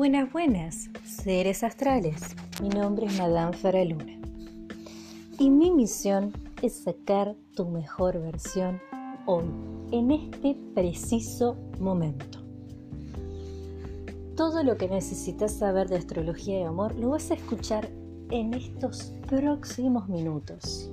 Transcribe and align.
Buenas, 0.00 0.32
buenas, 0.32 0.88
seres 1.04 1.62
astrales. 1.62 2.34
Mi 2.62 2.70
nombre 2.70 3.04
es 3.04 3.18
Madame 3.18 3.54
Faraluna. 3.54 4.18
Y 5.38 5.50
mi 5.50 5.70
misión 5.70 6.32
es 6.62 6.84
sacar 6.84 7.36
tu 7.54 7.66
mejor 7.66 8.18
versión 8.18 8.80
hoy, 9.26 9.44
en 9.92 10.10
este 10.10 10.56
preciso 10.74 11.54
momento. 11.78 12.38
Todo 14.38 14.62
lo 14.62 14.78
que 14.78 14.88
necesitas 14.88 15.52
saber 15.52 15.90
de 15.90 15.98
astrología 15.98 16.60
y 16.60 16.62
amor 16.62 16.94
lo 16.94 17.10
vas 17.10 17.30
a 17.30 17.34
escuchar 17.34 17.90
en 18.30 18.54
estos 18.54 19.12
próximos 19.28 20.08
minutos. 20.08 20.90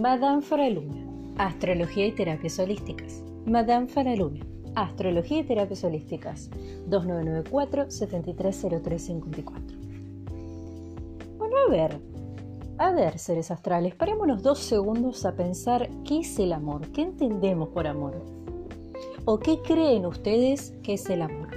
Madame 0.00 0.42
Faraluna, 0.42 1.34
Astrología 1.38 2.06
y 2.06 2.12
Terapias 2.12 2.56
Holísticas. 2.60 3.20
Madame 3.46 3.88
Faraluna 3.88 4.47
Astrología 4.82 5.40
y 5.40 5.44
Terapias 5.44 5.84
Holísticas 5.84 6.50
2994-730354. 6.88 9.44
Bueno, 11.36 11.56
a 11.66 11.70
ver, 11.70 12.00
a 12.78 12.92
ver, 12.92 13.18
seres 13.18 13.50
astrales, 13.50 13.94
parémonos 13.96 14.42
dos 14.42 14.60
segundos 14.60 15.26
a 15.26 15.34
pensar 15.34 15.90
qué 16.04 16.20
es 16.20 16.38
el 16.38 16.52
amor, 16.52 16.86
qué 16.92 17.02
entendemos 17.02 17.70
por 17.70 17.88
amor, 17.88 18.22
o 19.24 19.40
qué 19.40 19.60
creen 19.62 20.06
ustedes 20.06 20.72
que 20.82 20.94
es 20.94 21.10
el 21.10 21.22
amor. 21.22 21.48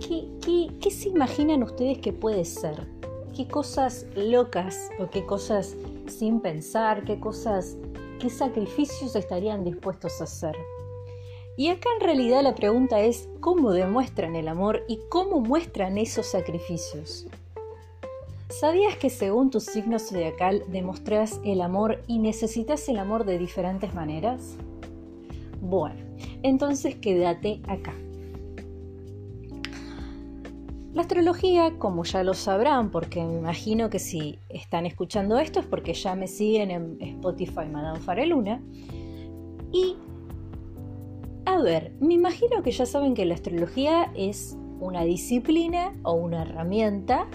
¿Qué, 0.00 0.26
qué 0.80 0.90
se 0.90 1.08
imaginan 1.08 1.62
ustedes 1.62 1.98
que 1.98 2.12
puede 2.12 2.44
ser? 2.44 2.88
¿Qué 3.36 3.46
cosas 3.46 4.06
locas 4.16 4.90
o 4.98 5.08
qué 5.08 5.24
cosas 5.24 5.76
sin 6.08 6.40
pensar, 6.40 7.04
qué 7.04 7.20
cosas, 7.20 7.76
qué 8.18 8.28
sacrificios 8.28 9.14
estarían 9.14 9.62
dispuestos 9.62 10.20
a 10.20 10.24
hacer? 10.24 10.56
Y 11.60 11.68
acá 11.68 11.90
en 11.94 12.06
realidad 12.06 12.42
la 12.42 12.54
pregunta 12.54 13.02
es 13.02 13.28
cómo 13.40 13.72
demuestran 13.72 14.34
el 14.34 14.48
amor 14.48 14.82
y 14.88 14.98
cómo 15.10 15.42
muestran 15.42 15.98
esos 15.98 16.24
sacrificios. 16.24 17.26
¿Sabías 18.48 18.96
que 18.96 19.10
según 19.10 19.50
tu 19.50 19.60
signo 19.60 19.98
zodiacal 19.98 20.64
demostrás 20.68 21.38
el 21.44 21.60
amor 21.60 22.02
y 22.06 22.18
necesitas 22.18 22.88
el 22.88 22.98
amor 22.98 23.26
de 23.26 23.36
diferentes 23.36 23.92
maneras? 23.92 24.56
Bueno, 25.60 26.00
entonces 26.42 26.94
quédate 26.94 27.60
acá. 27.68 27.92
La 30.94 31.02
astrología, 31.02 31.74
como 31.76 32.04
ya 32.04 32.22
lo 32.22 32.32
sabrán, 32.32 32.90
porque 32.90 33.22
me 33.22 33.34
imagino 33.34 33.90
que 33.90 33.98
si 33.98 34.38
están 34.48 34.86
escuchando 34.86 35.38
esto 35.38 35.60
es 35.60 35.66
porque 35.66 35.92
ya 35.92 36.14
me 36.14 36.26
siguen 36.26 36.70
en 36.70 36.96
Spotify 37.02 37.66
Madame 37.70 38.00
Fareluna, 38.00 38.62
y 39.72 39.96
a 41.46 41.62
ver, 41.62 41.92
me 42.00 42.14
imagino 42.14 42.62
que 42.62 42.70
ya 42.70 42.86
saben 42.86 43.14
que 43.14 43.24
la 43.24 43.34
astrología 43.34 44.10
es 44.14 44.56
una 44.80 45.04
disciplina 45.04 45.92
o 46.02 46.12
una 46.12 46.42
herramienta 46.42 47.26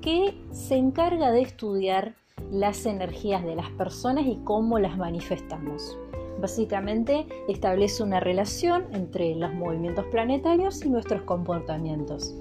que 0.00 0.34
se 0.50 0.76
encarga 0.76 1.30
de 1.30 1.42
estudiar 1.42 2.14
las 2.50 2.86
energías 2.86 3.44
de 3.44 3.56
las 3.56 3.70
personas 3.70 4.26
y 4.26 4.36
cómo 4.44 4.78
las 4.78 4.96
manifestamos. 4.98 5.98
Básicamente 6.40 7.26
establece 7.48 8.02
una 8.02 8.20
relación 8.20 8.86
entre 8.92 9.34
los 9.34 9.54
movimientos 9.54 10.04
planetarios 10.06 10.84
y 10.84 10.90
nuestros 10.90 11.22
comportamientos. 11.22 12.34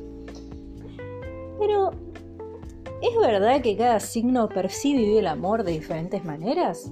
Pero, 1.60 1.92
¿es 3.02 3.18
verdad 3.22 3.62
que 3.62 3.78
cada 3.78 4.00
signo 4.00 4.50
percibe 4.50 5.20
el 5.20 5.28
amor 5.28 5.64
de 5.64 5.74
diferentes 5.74 6.26
maneras? 6.26 6.92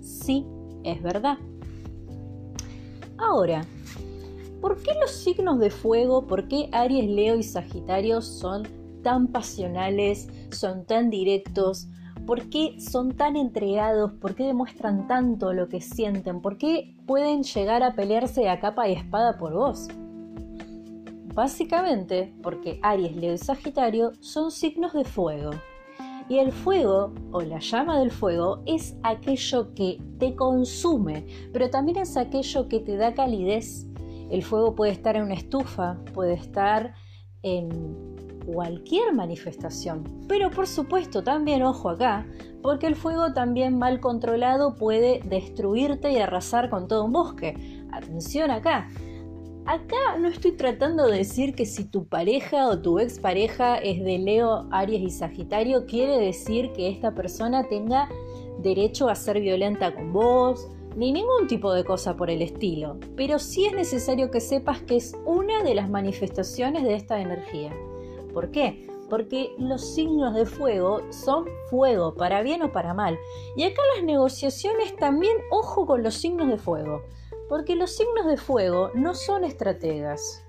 Sí, 0.00 0.46
es 0.84 1.02
verdad. 1.02 1.38
Ahora, 3.22 3.64
¿por 4.60 4.82
qué 4.82 4.92
los 5.00 5.12
signos 5.12 5.60
de 5.60 5.70
fuego, 5.70 6.26
por 6.26 6.48
qué 6.48 6.68
Aries, 6.72 7.08
Leo 7.08 7.36
y 7.36 7.44
Sagitario 7.44 8.20
son 8.20 8.66
tan 9.02 9.28
pasionales, 9.28 10.28
son 10.50 10.84
tan 10.84 11.08
directos? 11.08 11.88
¿Por 12.26 12.50
qué 12.50 12.80
son 12.80 13.12
tan 13.14 13.36
entregados? 13.36 14.12
¿Por 14.12 14.34
qué 14.34 14.44
demuestran 14.44 15.06
tanto 15.06 15.52
lo 15.52 15.68
que 15.68 15.80
sienten? 15.80 16.40
¿Por 16.40 16.58
qué 16.58 16.96
pueden 17.06 17.44
llegar 17.44 17.82
a 17.82 17.94
pelearse 17.94 18.48
a 18.48 18.60
capa 18.60 18.88
y 18.88 18.94
espada 18.94 19.38
por 19.38 19.52
vos? 19.52 19.88
Básicamente 21.34 22.34
porque 22.42 22.80
Aries, 22.82 23.16
Leo 23.16 23.34
y 23.34 23.38
Sagitario 23.38 24.12
son 24.20 24.50
signos 24.50 24.92
de 24.92 25.04
fuego. 25.04 25.50
Y 26.32 26.38
el 26.38 26.50
fuego 26.50 27.12
o 27.30 27.42
la 27.42 27.58
llama 27.58 27.98
del 27.98 28.10
fuego 28.10 28.62
es 28.64 28.96
aquello 29.02 29.74
que 29.74 30.00
te 30.18 30.34
consume, 30.34 31.26
pero 31.52 31.68
también 31.68 31.98
es 31.98 32.16
aquello 32.16 32.68
que 32.68 32.80
te 32.80 32.96
da 32.96 33.12
calidez. 33.12 33.86
El 34.30 34.42
fuego 34.42 34.74
puede 34.74 34.92
estar 34.92 35.14
en 35.14 35.24
una 35.24 35.34
estufa, 35.34 35.98
puede 36.14 36.32
estar 36.32 36.94
en 37.42 37.68
cualquier 38.46 39.12
manifestación. 39.12 40.04
Pero 40.26 40.50
por 40.50 40.66
supuesto, 40.66 41.22
también 41.22 41.62
ojo 41.64 41.90
acá, 41.90 42.26
porque 42.62 42.86
el 42.86 42.96
fuego 42.96 43.34
también 43.34 43.78
mal 43.78 44.00
controlado 44.00 44.74
puede 44.76 45.20
destruirte 45.26 46.12
y 46.12 46.16
arrasar 46.16 46.70
con 46.70 46.88
todo 46.88 47.04
un 47.04 47.12
bosque. 47.12 47.84
Atención 47.92 48.50
acá, 48.50 48.88
Acá 49.64 50.18
no 50.18 50.26
estoy 50.26 50.52
tratando 50.52 51.06
de 51.06 51.18
decir 51.18 51.54
que 51.54 51.66
si 51.66 51.84
tu 51.84 52.04
pareja 52.04 52.68
o 52.68 52.80
tu 52.80 52.98
expareja 52.98 53.76
es 53.76 54.02
de 54.02 54.18
Leo, 54.18 54.66
Aries 54.72 55.02
y 55.02 55.10
Sagitario, 55.10 55.86
quiere 55.86 56.18
decir 56.18 56.72
que 56.72 56.88
esta 56.88 57.14
persona 57.14 57.68
tenga 57.68 58.08
derecho 58.60 59.08
a 59.08 59.14
ser 59.14 59.40
violenta 59.40 59.94
con 59.94 60.12
vos, 60.12 60.68
ni 60.96 61.12
ningún 61.12 61.46
tipo 61.46 61.72
de 61.72 61.84
cosa 61.84 62.16
por 62.16 62.28
el 62.28 62.42
estilo. 62.42 62.98
Pero 63.16 63.38
sí 63.38 63.64
es 63.66 63.72
necesario 63.72 64.32
que 64.32 64.40
sepas 64.40 64.82
que 64.82 64.96
es 64.96 65.14
una 65.24 65.62
de 65.62 65.76
las 65.76 65.88
manifestaciones 65.88 66.82
de 66.82 66.96
esta 66.96 67.20
energía. 67.20 67.72
¿Por 68.34 68.50
qué? 68.50 68.88
Porque 69.08 69.54
los 69.58 69.94
signos 69.94 70.34
de 70.34 70.44
fuego 70.44 71.02
son 71.10 71.44
fuego, 71.70 72.14
para 72.14 72.42
bien 72.42 72.62
o 72.62 72.72
para 72.72 72.94
mal. 72.94 73.16
Y 73.56 73.62
acá 73.62 73.80
las 73.94 74.04
negociaciones 74.04 74.96
también, 74.96 75.36
ojo 75.52 75.86
con 75.86 76.02
los 76.02 76.14
signos 76.14 76.48
de 76.48 76.58
fuego. 76.58 77.02
Porque 77.48 77.76
los 77.76 77.94
signos 77.94 78.26
de 78.26 78.36
fuego 78.36 78.90
no 78.94 79.14
son 79.14 79.44
estrategas, 79.44 80.44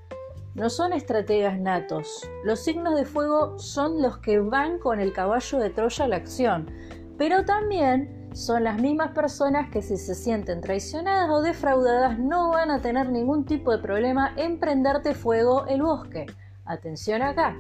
no 0.56 0.70
son 0.70 0.94
estrategas 0.94 1.60
natos. 1.60 2.28
Los 2.44 2.60
signos 2.60 2.96
de 2.96 3.06
fuego 3.06 3.58
son 3.58 4.02
los 4.02 4.20
que 4.20 4.40
van 4.40 4.80
con 4.80 5.00
el 5.00 5.12
caballo 5.12 5.60
de 5.60 5.70
Troya 5.70 6.06
a 6.06 6.08
la 6.08 6.16
acción, 6.18 6.70
pero 7.18 7.44
también 7.46 8.30
son 8.34 8.64
las 8.64 8.82
mismas 8.82 9.12
personas 9.12 9.70
que 9.70 9.82
si 9.82 9.98
se 9.98 10.16
sienten 10.16 10.62
traicionadas 10.62 11.30
o 11.30 11.42
defraudadas 11.42 12.18
no 12.18 12.50
van 12.50 12.72
a 12.72 12.82
tener 12.82 13.10
ningún 13.10 13.46
tipo 13.46 13.72
de 13.72 13.78
problema 13.78 14.34
en 14.38 14.60
prenderte 14.60 15.14
fuego 15.14 15.66
el 15.68 15.84
bosque. 15.84 16.26
Atención 16.66 17.22
acá. 17.22 17.56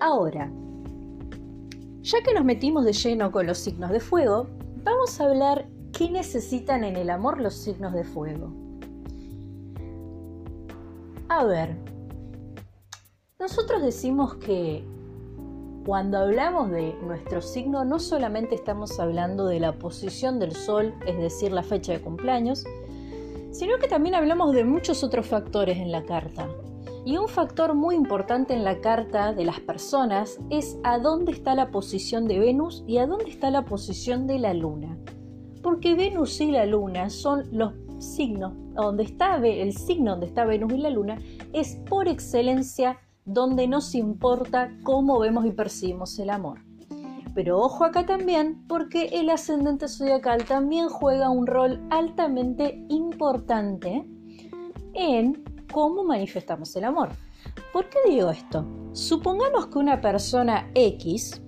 Ahora, 0.00 0.50
ya 2.00 2.22
que 2.22 2.34
nos 2.34 2.44
metimos 2.44 2.84
de 2.84 2.92
lleno 2.92 3.30
con 3.30 3.46
los 3.46 3.58
signos 3.58 3.90
de 3.90 4.00
fuego, 4.00 4.48
vamos 4.82 5.20
a 5.20 5.24
hablar 5.24 5.68
¿Qué 5.92 6.08
necesitan 6.08 6.84
en 6.84 6.96
el 6.96 7.10
amor 7.10 7.38
los 7.38 7.52
signos 7.52 7.92
de 7.92 8.04
fuego? 8.04 8.50
A 11.28 11.44
ver, 11.44 11.76
nosotros 13.38 13.82
decimos 13.82 14.36
que 14.36 14.84
cuando 15.84 16.16
hablamos 16.16 16.70
de 16.70 16.94
nuestro 17.02 17.42
signo 17.42 17.84
no 17.84 17.98
solamente 17.98 18.54
estamos 18.54 18.98
hablando 18.98 19.44
de 19.46 19.60
la 19.60 19.72
posición 19.72 20.38
del 20.38 20.56
sol, 20.56 20.94
es 21.06 21.18
decir, 21.18 21.52
la 21.52 21.62
fecha 21.62 21.92
de 21.92 22.00
cumpleaños, 22.00 22.64
sino 23.50 23.78
que 23.78 23.86
también 23.86 24.14
hablamos 24.14 24.54
de 24.54 24.64
muchos 24.64 25.04
otros 25.04 25.26
factores 25.26 25.76
en 25.76 25.92
la 25.92 26.04
carta. 26.04 26.48
Y 27.04 27.18
un 27.18 27.28
factor 27.28 27.74
muy 27.74 27.96
importante 27.96 28.54
en 28.54 28.64
la 28.64 28.80
carta 28.80 29.34
de 29.34 29.44
las 29.44 29.60
personas 29.60 30.38
es 30.48 30.78
a 30.84 30.98
dónde 30.98 31.32
está 31.32 31.54
la 31.54 31.70
posición 31.70 32.26
de 32.28 32.38
Venus 32.38 32.82
y 32.86 32.96
a 32.96 33.06
dónde 33.06 33.28
está 33.28 33.50
la 33.50 33.66
posición 33.66 34.26
de 34.26 34.38
la 34.38 34.54
Luna 34.54 34.96
porque 35.72 35.94
Venus 35.94 36.38
y 36.42 36.50
la 36.50 36.66
Luna 36.66 37.08
son 37.08 37.44
los 37.50 37.72
signos, 37.98 38.52
donde 38.74 39.04
está 39.04 39.36
el 39.36 39.72
signo 39.72 40.10
donde 40.10 40.26
está 40.26 40.44
Venus 40.44 40.74
y 40.74 40.76
la 40.76 40.90
Luna, 40.90 41.18
es 41.54 41.76
por 41.88 42.08
excelencia 42.08 42.98
donde 43.24 43.66
nos 43.66 43.94
importa 43.94 44.70
cómo 44.82 45.18
vemos 45.18 45.46
y 45.46 45.50
percibimos 45.50 46.18
el 46.18 46.28
amor. 46.28 46.60
Pero 47.34 47.58
ojo 47.58 47.86
acá 47.86 48.04
también, 48.04 48.66
porque 48.68 49.04
el 49.14 49.30
ascendente 49.30 49.88
zodiacal 49.88 50.44
también 50.44 50.90
juega 50.90 51.30
un 51.30 51.46
rol 51.46 51.80
altamente 51.88 52.84
importante 52.90 54.04
en 54.92 55.42
cómo 55.72 56.04
manifestamos 56.04 56.76
el 56.76 56.84
amor. 56.84 57.08
¿Por 57.72 57.88
qué 57.88 57.98
digo 58.10 58.28
esto? 58.28 58.66
Supongamos 58.92 59.68
que 59.68 59.78
una 59.78 60.02
persona 60.02 60.70
X, 60.74 61.40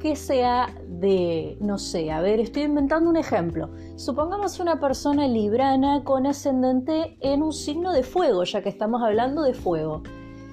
que 0.00 0.16
sea 0.16 0.74
de, 0.88 1.56
no 1.60 1.78
sé, 1.78 2.10
a 2.10 2.20
ver, 2.20 2.40
estoy 2.40 2.62
inventando 2.62 3.08
un 3.08 3.16
ejemplo. 3.16 3.70
Supongamos 3.96 4.58
una 4.58 4.80
persona 4.80 5.28
librana 5.28 6.02
con 6.02 6.26
ascendente 6.26 7.16
en 7.20 7.42
un 7.42 7.52
signo 7.52 7.92
de 7.92 8.02
fuego, 8.02 8.42
ya 8.44 8.62
que 8.62 8.70
estamos 8.70 9.02
hablando 9.02 9.42
de 9.42 9.54
fuego. 9.54 10.02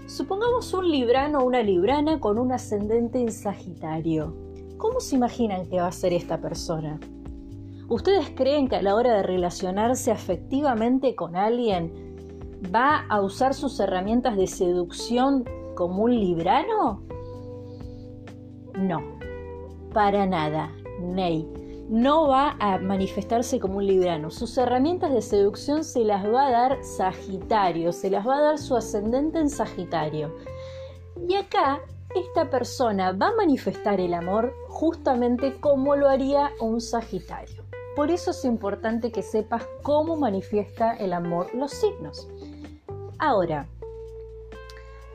Supongamos 0.05 0.73
un 0.73 0.91
librano 0.91 1.39
o 1.39 1.45
una 1.45 1.63
librana 1.63 2.19
con 2.19 2.37
un 2.37 2.51
ascendente 2.51 3.19
en 3.19 3.31
Sagitario. 3.31 4.35
¿Cómo 4.77 4.99
se 4.99 5.15
imaginan 5.15 5.65
que 5.65 5.81
va 5.81 5.87
a 5.87 5.91
ser 5.91 6.13
esta 6.13 6.39
persona? 6.39 6.99
¿Ustedes 7.89 8.29
creen 8.35 8.67
que 8.67 8.75
a 8.75 8.81
la 8.81 8.95
hora 8.95 9.15
de 9.15 9.23
relacionarse 9.23 10.11
afectivamente 10.11 11.15
con 11.15 11.37
alguien 11.37 11.93
va 12.73 13.05
a 13.07 13.21
usar 13.21 13.53
sus 13.53 13.79
herramientas 13.79 14.35
de 14.35 14.47
seducción 14.47 15.45
como 15.73 16.03
un 16.03 16.19
librano? 16.19 17.01
No, 18.77 19.16
para 19.97 20.27
nada, 20.27 20.71
Ney. 20.99 21.51
No 21.89 22.27
va 22.27 22.55
a 22.59 22.77
manifestarse 22.77 23.59
como 23.59 23.77
un 23.77 23.87
librano. 23.87 24.29
Sus 24.29 24.55
herramientas 24.59 25.11
de 25.11 25.23
seducción 25.23 25.83
se 25.83 26.03
las 26.03 26.23
va 26.23 26.45
a 26.45 26.51
dar 26.51 26.83
Sagitario, 26.83 27.91
se 27.91 28.11
las 28.11 28.27
va 28.27 28.37
a 28.37 28.41
dar 28.41 28.57
su 28.59 28.75
ascendente 28.75 29.39
en 29.39 29.49
Sagitario. 29.49 30.35
Y 31.27 31.33
acá 31.33 31.79
esta 32.13 32.47
persona 32.47 33.11
va 33.11 33.29
a 33.29 33.35
manifestar 33.37 33.99
el 33.99 34.13
amor 34.13 34.53
justamente 34.67 35.59
como 35.59 35.95
lo 35.95 36.07
haría 36.07 36.51
un 36.61 36.79
Sagitario. 36.79 37.63
Por 37.95 38.11
eso 38.11 38.29
es 38.29 38.45
importante 38.45 39.11
que 39.11 39.23
sepas 39.23 39.67
cómo 39.81 40.15
manifiesta 40.15 40.93
el 40.93 41.11
amor 41.11 41.49
los 41.55 41.71
signos. 41.71 42.27
Ahora, 43.17 43.67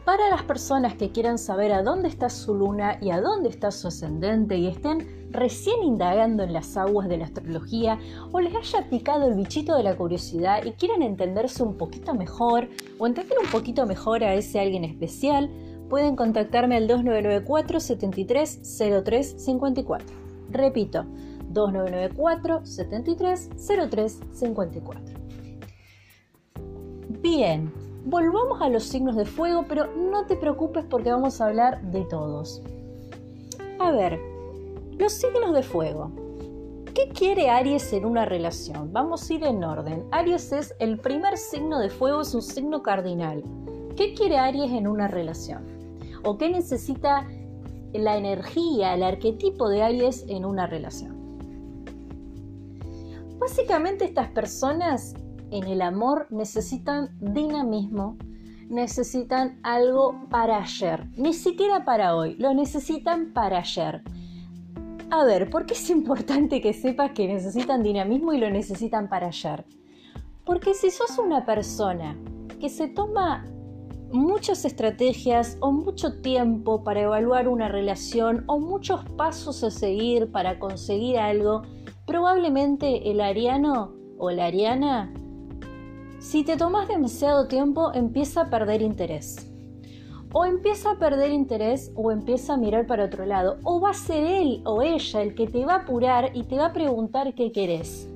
para 0.04 0.30
las 0.30 0.42
personas 0.42 0.94
que 0.94 1.12
quieran 1.12 1.38
saber 1.38 1.72
a 1.72 1.82
dónde 1.82 2.08
está 2.08 2.28
su 2.28 2.54
luna 2.54 2.98
y 3.00 3.10
a 3.10 3.20
dónde 3.20 3.48
está 3.48 3.70
su 3.70 3.88
ascendente 3.88 4.56
y 4.56 4.66
estén 4.66 5.28
recién 5.30 5.82
indagando 5.82 6.42
en 6.42 6.52
las 6.52 6.76
aguas 6.76 7.08
de 7.08 7.18
la 7.18 7.26
astrología 7.26 7.98
o 8.32 8.40
les 8.40 8.54
haya 8.54 8.88
picado 8.90 9.28
el 9.28 9.34
bichito 9.34 9.76
de 9.76 9.84
la 9.84 9.96
curiosidad 9.96 10.64
y 10.64 10.72
quieran 10.72 11.02
entenderse 11.02 11.62
un 11.62 11.76
poquito 11.76 12.14
mejor 12.14 12.68
o 12.98 13.06
entender 13.06 13.38
un 13.42 13.50
poquito 13.50 13.86
mejor 13.86 14.24
a 14.24 14.34
ese 14.34 14.60
alguien 14.60 14.84
especial, 14.84 15.48
pueden 15.88 16.16
contactarme 16.16 16.76
al 16.76 16.88
2994 16.88 17.78
73 17.78 18.78
03 19.04 19.34
54. 19.38 20.06
Repito, 20.50 21.04
2994 21.48 22.66
73 22.66 23.50
03 23.90 24.20
54. 24.32 25.02
Bien, 27.20 27.72
volvamos 28.04 28.60
a 28.60 28.68
los 28.68 28.84
signos 28.84 29.16
de 29.16 29.24
fuego, 29.24 29.64
pero 29.68 29.86
no 29.96 30.26
te 30.26 30.36
preocupes 30.36 30.84
porque 30.88 31.10
vamos 31.10 31.40
a 31.40 31.46
hablar 31.46 31.82
de 31.90 32.04
todos. 32.04 32.62
A 33.78 33.90
ver, 33.92 34.18
los 34.98 35.12
signos 35.12 35.52
de 35.54 35.62
fuego. 35.62 36.10
¿Qué 36.94 37.08
quiere 37.08 37.48
Aries 37.48 37.92
en 37.92 38.04
una 38.04 38.26
relación? 38.26 38.92
Vamos 38.92 39.28
a 39.28 39.34
ir 39.34 39.44
en 39.44 39.64
orden. 39.64 40.04
Aries 40.10 40.52
es 40.52 40.74
el 40.78 40.98
primer 40.98 41.38
signo 41.38 41.78
de 41.78 41.88
fuego, 41.88 42.20
es 42.20 42.34
un 42.34 42.42
signo 42.42 42.82
cardinal. 42.82 43.42
¿Qué 43.96 44.14
quiere 44.14 44.38
Aries 44.38 44.72
en 44.72 44.86
una 44.86 45.08
relación? 45.08 45.64
¿O 46.24 46.36
qué 46.36 46.50
necesita 46.50 47.26
la 47.94 48.16
energía, 48.16 48.94
el 48.94 49.02
arquetipo 49.02 49.68
de 49.68 49.82
Aries 49.82 50.24
en 50.28 50.44
una 50.44 50.66
relación? 50.66 51.16
Básicamente 53.38 54.04
estas 54.04 54.28
personas 54.28 55.14
en 55.52 55.64
el 55.64 55.82
amor 55.82 56.26
necesitan 56.30 57.10
dinamismo, 57.20 58.16
necesitan 58.68 59.60
algo 59.62 60.26
para 60.30 60.58
ayer, 60.62 61.06
ni 61.16 61.34
siquiera 61.34 61.84
para 61.84 62.16
hoy, 62.16 62.36
lo 62.36 62.54
necesitan 62.54 63.32
para 63.34 63.58
ayer. 63.58 64.02
A 65.10 65.24
ver, 65.24 65.50
¿por 65.50 65.66
qué 65.66 65.74
es 65.74 65.90
importante 65.90 66.62
que 66.62 66.72
sepas 66.72 67.12
que 67.12 67.28
necesitan 67.28 67.82
dinamismo 67.82 68.32
y 68.32 68.38
lo 68.38 68.50
necesitan 68.50 69.10
para 69.10 69.26
ayer? 69.26 69.66
Porque 70.46 70.72
si 70.72 70.90
sos 70.90 71.18
una 71.18 71.44
persona 71.44 72.16
que 72.58 72.70
se 72.70 72.88
toma 72.88 73.44
muchas 74.10 74.64
estrategias 74.64 75.58
o 75.60 75.70
mucho 75.70 76.20
tiempo 76.22 76.82
para 76.82 77.02
evaluar 77.02 77.48
una 77.48 77.68
relación 77.68 78.44
o 78.46 78.58
muchos 78.58 79.04
pasos 79.16 79.62
a 79.64 79.70
seguir 79.70 80.32
para 80.32 80.58
conseguir 80.58 81.18
algo, 81.18 81.62
probablemente 82.06 83.10
el 83.10 83.20
ariano 83.20 83.94
o 84.18 84.30
la 84.30 84.46
ariana 84.46 85.12
si 86.22 86.44
te 86.44 86.56
tomas 86.56 86.86
demasiado 86.86 87.48
tiempo, 87.48 87.92
empieza 87.92 88.42
a 88.42 88.48
perder 88.48 88.80
interés. 88.80 89.50
O 90.32 90.44
empieza 90.46 90.92
a 90.92 90.98
perder 90.98 91.32
interés 91.32 91.90
o 91.96 92.12
empieza 92.12 92.54
a 92.54 92.56
mirar 92.56 92.86
para 92.86 93.06
otro 93.06 93.26
lado. 93.26 93.58
O 93.64 93.80
va 93.80 93.90
a 93.90 93.94
ser 93.94 94.24
él 94.24 94.62
o 94.64 94.82
ella 94.82 95.20
el 95.20 95.34
que 95.34 95.48
te 95.48 95.66
va 95.66 95.74
a 95.74 95.78
apurar 95.78 96.30
y 96.32 96.44
te 96.44 96.56
va 96.56 96.66
a 96.66 96.72
preguntar 96.72 97.34
qué 97.34 97.50
querés. 97.50 98.08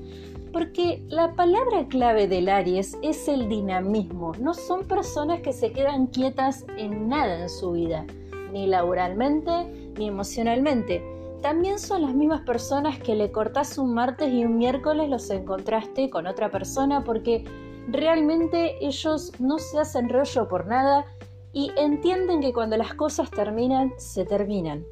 Porque 0.52 1.04
la 1.08 1.34
palabra 1.34 1.88
clave 1.88 2.28
del 2.28 2.48
Aries 2.48 2.96
es 3.02 3.26
el 3.26 3.48
dinamismo. 3.48 4.32
No 4.40 4.54
son 4.54 4.86
personas 4.86 5.40
que 5.40 5.52
se 5.52 5.72
quedan 5.72 6.06
quietas 6.06 6.64
en 6.78 7.08
nada 7.08 7.42
en 7.42 7.50
su 7.50 7.72
vida, 7.72 8.06
ni 8.52 8.68
laboralmente 8.68 9.92
ni 9.98 10.06
emocionalmente. 10.06 11.02
También 11.42 11.80
son 11.80 12.02
las 12.02 12.14
mismas 12.14 12.42
personas 12.42 13.00
que 13.00 13.16
le 13.16 13.32
cortás 13.32 13.78
un 13.78 13.94
martes 13.94 14.32
y 14.32 14.44
un 14.44 14.58
miércoles 14.58 15.10
los 15.10 15.28
encontraste 15.28 16.08
con 16.08 16.28
otra 16.28 16.52
persona 16.52 17.02
porque 17.02 17.44
realmente 17.88 18.84
ellos 18.84 19.32
no 19.38 19.58
se 19.58 19.78
hacen 19.78 20.08
rollo 20.08 20.48
por 20.48 20.66
nada 20.66 21.06
y 21.52 21.70
entienden 21.76 22.40
que 22.40 22.52
cuando 22.52 22.76
las 22.76 22.94
cosas 22.94 23.30
terminan, 23.30 23.92
se 23.96 24.24
terminan. 24.24 24.84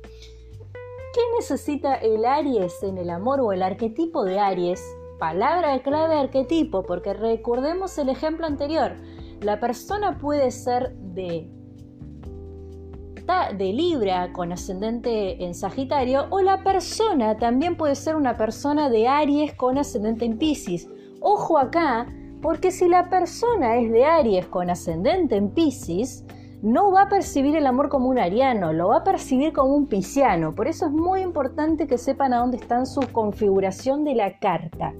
¿Qué 1.14 1.20
necesita 1.36 1.94
el 1.94 2.24
Aries 2.24 2.82
en 2.82 2.98
el 2.98 3.10
amor 3.10 3.40
o 3.40 3.52
el 3.52 3.62
arquetipo 3.62 4.24
de 4.24 4.40
Aries? 4.40 4.82
Palabra 5.18 5.80
clave 5.82 6.16
arquetipo, 6.16 6.82
porque 6.82 7.14
recordemos 7.14 7.96
el 7.98 8.08
ejemplo 8.08 8.46
anterior. 8.46 8.96
La 9.42 9.60
persona 9.60 10.18
puede 10.18 10.50
ser 10.50 10.94
de, 10.96 11.48
de 13.56 13.72
Libra 13.72 14.32
con 14.32 14.50
ascendente 14.50 15.44
en 15.44 15.54
Sagitario 15.54 16.26
o 16.30 16.40
la 16.40 16.64
persona 16.64 17.36
también 17.36 17.76
puede 17.76 17.94
ser 17.94 18.16
una 18.16 18.36
persona 18.36 18.90
de 18.90 19.06
Aries 19.06 19.54
con 19.54 19.78
ascendente 19.78 20.24
en 20.24 20.38
Pisces. 20.38 20.88
Ojo 21.20 21.58
acá, 21.58 22.06
porque 22.44 22.70
si 22.70 22.88
la 22.88 23.08
persona 23.08 23.78
es 23.78 23.90
de 23.90 24.04
Aries 24.04 24.44
con 24.44 24.68
ascendente 24.68 25.34
en 25.34 25.48
Pisces, 25.48 26.26
no 26.60 26.92
va 26.92 27.04
a 27.04 27.08
percibir 27.08 27.56
el 27.56 27.66
amor 27.66 27.88
como 27.88 28.10
un 28.10 28.18
ariano, 28.18 28.74
lo 28.74 28.88
va 28.88 28.98
a 28.98 29.02
percibir 29.02 29.54
como 29.54 29.74
un 29.74 29.86
pisciano. 29.86 30.54
Por 30.54 30.68
eso 30.68 30.84
es 30.84 30.92
muy 30.92 31.22
importante 31.22 31.86
que 31.86 31.96
sepan 31.96 32.34
a 32.34 32.40
dónde 32.40 32.58
está 32.58 32.84
su 32.84 33.00
configuración 33.12 34.04
de 34.04 34.14
la 34.14 34.38
carta. 34.40 34.92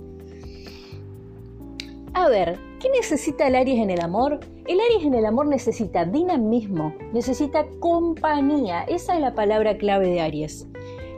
A 2.14 2.30
ver, 2.30 2.58
¿qué 2.80 2.88
necesita 2.88 3.46
el 3.46 3.56
Aries 3.56 3.82
en 3.82 3.90
el 3.90 4.00
amor? 4.00 4.40
El 4.66 4.80
Aries 4.80 5.04
en 5.04 5.12
el 5.12 5.26
amor 5.26 5.46
necesita 5.46 6.06
dinamismo, 6.06 6.94
necesita 7.12 7.66
compañía. 7.78 8.84
Esa 8.84 9.16
es 9.16 9.20
la 9.20 9.34
palabra 9.34 9.76
clave 9.76 10.08
de 10.08 10.22
Aries. 10.22 10.66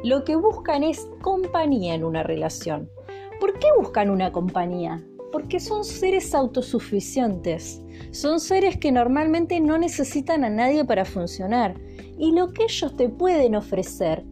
Lo 0.02 0.25
que 0.25 0.34
buscan 0.34 0.82
es 0.82 1.08
compañía 1.22 1.94
en 1.94 2.02
una 2.02 2.25
relación. 2.25 2.90
¿Por 3.38 3.56
qué 3.61 3.69
buscan 3.79 4.11
una 4.11 4.32
compañía? 4.32 5.05
Porque 5.32 5.60
son 5.60 5.84
seres 5.84 6.34
autosuficientes, 6.34 7.82
son 8.10 8.41
seres 8.41 8.77
que 8.79 8.93
normalmente 8.93 9.60
no 9.60 9.79
necesitan 9.79 10.44
a 10.44 10.51
nadie 10.51 10.84
para 10.84 11.05
funcionar 11.05 11.74
y 12.19 12.32
lo 12.32 12.53
que 12.53 12.65
ellos 12.65 12.96
te 12.96 13.08
pueden 13.08 13.55
ofrecer 13.55 14.24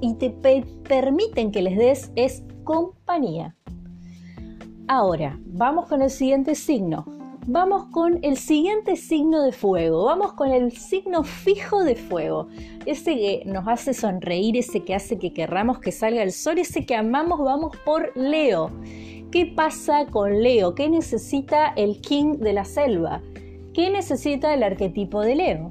y 0.00 0.14
te 0.14 0.30
permiten 0.88 1.50
que 1.50 1.62
les 1.62 1.76
des 1.76 2.12
es 2.16 2.42
compañía. 2.64 3.56
Ahora, 4.86 5.38
vamos 5.44 5.86
con 5.86 6.02
el 6.02 6.10
siguiente 6.10 6.54
signo. 6.54 7.04
Vamos 7.46 7.86
con 7.92 8.18
el 8.22 8.36
siguiente 8.36 8.96
signo 8.96 9.42
de 9.42 9.52
fuego. 9.52 10.04
Vamos 10.04 10.34
con 10.34 10.50
el 10.50 10.72
signo 10.72 11.24
fijo 11.24 11.82
de 11.82 11.96
fuego. 11.96 12.48
Ese 12.84 13.14
que 13.14 13.42
nos 13.46 13.66
hace 13.66 13.94
sonreír, 13.94 14.56
ese 14.56 14.80
que 14.84 14.94
hace 14.94 15.18
que 15.18 15.32
querramos 15.32 15.78
que 15.78 15.92
salga 15.92 16.22
el 16.22 16.32
sol, 16.32 16.58
ese 16.58 16.84
que 16.84 16.94
amamos, 16.94 17.38
vamos 17.40 17.74
por 17.84 18.14
Leo. 18.16 18.70
¿Qué 19.30 19.44
pasa 19.44 20.06
con 20.06 20.42
Leo? 20.42 20.74
¿Qué 20.74 20.88
necesita 20.88 21.68
el 21.76 22.00
King 22.00 22.38
de 22.38 22.54
la 22.54 22.64
selva? 22.64 23.20
¿Qué 23.74 23.90
necesita 23.90 24.54
el 24.54 24.62
arquetipo 24.62 25.20
de 25.20 25.34
Leo? 25.34 25.70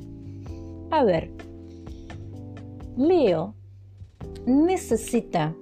A 0.92 1.04
ver, 1.04 1.32
Leo 2.96 3.56
necesita 4.46 5.56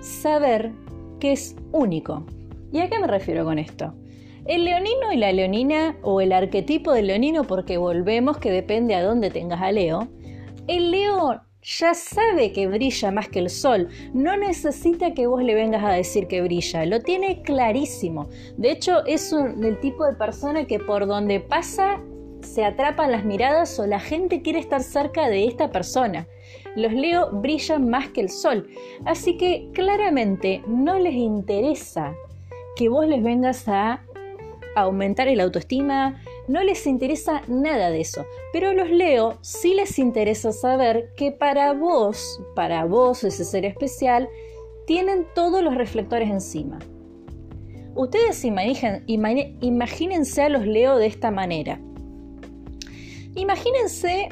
saber 0.00 0.72
que 1.20 1.32
es 1.32 1.54
único. 1.72 2.24
¿Y 2.72 2.80
a 2.80 2.88
qué 2.88 2.98
me 2.98 3.06
refiero 3.06 3.44
con 3.44 3.58
esto? 3.58 3.92
El 4.46 4.64
leonino 4.64 5.12
y 5.12 5.18
la 5.18 5.30
leonina, 5.32 5.96
o 6.02 6.22
el 6.22 6.32
arquetipo 6.32 6.92
del 6.92 7.08
leonino, 7.08 7.44
porque 7.44 7.76
volvemos 7.76 8.38
que 8.38 8.50
depende 8.50 8.94
a 8.94 9.02
dónde 9.02 9.30
tengas 9.30 9.60
a 9.60 9.70
Leo, 9.70 10.08
el 10.66 10.90
Leo 10.90 11.42
ya 11.68 11.92
sabe 11.92 12.52
que 12.52 12.66
brilla 12.66 13.10
más 13.10 13.28
que 13.28 13.40
el 13.40 13.50
sol, 13.50 13.88
no 14.14 14.36
necesita 14.36 15.12
que 15.12 15.26
vos 15.26 15.42
le 15.42 15.54
vengas 15.54 15.84
a 15.84 15.90
decir 15.92 16.26
que 16.26 16.40
brilla, 16.40 16.86
lo 16.86 17.00
tiene 17.00 17.42
clarísimo. 17.42 18.28
De 18.56 18.70
hecho, 18.70 19.04
es 19.04 19.32
el 19.32 19.78
tipo 19.80 20.06
de 20.06 20.14
persona 20.14 20.66
que 20.66 20.78
por 20.78 21.06
donde 21.06 21.40
pasa 21.40 22.00
se 22.40 22.64
atrapan 22.64 23.12
las 23.12 23.24
miradas 23.24 23.78
o 23.78 23.86
la 23.86 24.00
gente 24.00 24.40
quiere 24.40 24.60
estar 24.60 24.82
cerca 24.82 25.28
de 25.28 25.46
esta 25.46 25.70
persona. 25.70 26.26
Los 26.74 26.92
Leo 26.92 27.30
brillan 27.32 27.90
más 27.90 28.08
que 28.08 28.22
el 28.22 28.30
sol, 28.30 28.66
así 29.04 29.36
que 29.36 29.68
claramente 29.74 30.62
no 30.66 30.98
les 30.98 31.14
interesa 31.14 32.14
que 32.76 32.88
vos 32.88 33.06
les 33.06 33.22
vengas 33.22 33.68
a 33.68 34.02
aumentar 34.74 35.28
el 35.28 35.40
autoestima, 35.40 36.22
no 36.48 36.62
les 36.62 36.86
interesa 36.86 37.42
nada 37.46 37.90
de 37.90 38.00
eso. 38.00 38.24
Pero 38.52 38.72
los 38.72 38.90
Leo 38.90 39.38
sí 39.42 39.74
les 39.74 39.98
interesa 39.98 40.50
saber 40.52 41.12
que 41.16 41.30
para 41.30 41.72
vos, 41.74 42.40
para 42.56 42.84
vos 42.84 43.22
ese 43.22 43.44
ser 43.44 43.64
especial, 43.64 44.28
tienen 44.86 45.26
todos 45.34 45.62
los 45.62 45.74
reflectores 45.74 46.30
encima. 46.30 46.78
Ustedes 47.94 48.44
imagínense 48.44 50.42
a 50.42 50.48
los 50.48 50.66
Leo 50.66 50.96
de 50.96 51.06
esta 51.06 51.30
manera. 51.30 51.80
Imagínense 53.34 54.30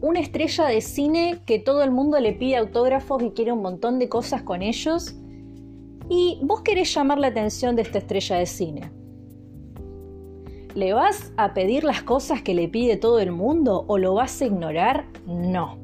una 0.00 0.18
estrella 0.18 0.66
de 0.66 0.80
cine 0.80 1.38
que 1.46 1.58
todo 1.58 1.84
el 1.84 1.90
mundo 1.92 2.18
le 2.18 2.32
pide 2.32 2.56
autógrafos 2.56 3.22
y 3.22 3.30
quiere 3.30 3.52
un 3.52 3.62
montón 3.62 3.98
de 3.98 4.08
cosas 4.08 4.42
con 4.42 4.62
ellos. 4.62 5.14
Y 6.08 6.40
vos 6.42 6.62
querés 6.62 6.92
llamar 6.92 7.18
la 7.18 7.28
atención 7.28 7.76
de 7.76 7.82
esta 7.82 7.98
estrella 7.98 8.36
de 8.36 8.46
cine. 8.46 9.01
¿Le 10.74 10.94
vas 10.94 11.32
a 11.36 11.52
pedir 11.52 11.84
las 11.84 12.02
cosas 12.02 12.40
que 12.40 12.54
le 12.54 12.66
pide 12.66 12.96
todo 12.96 13.18
el 13.20 13.30
mundo 13.30 13.84
o 13.88 13.98
lo 13.98 14.14
vas 14.14 14.40
a 14.40 14.46
ignorar? 14.46 15.04
No. 15.26 15.78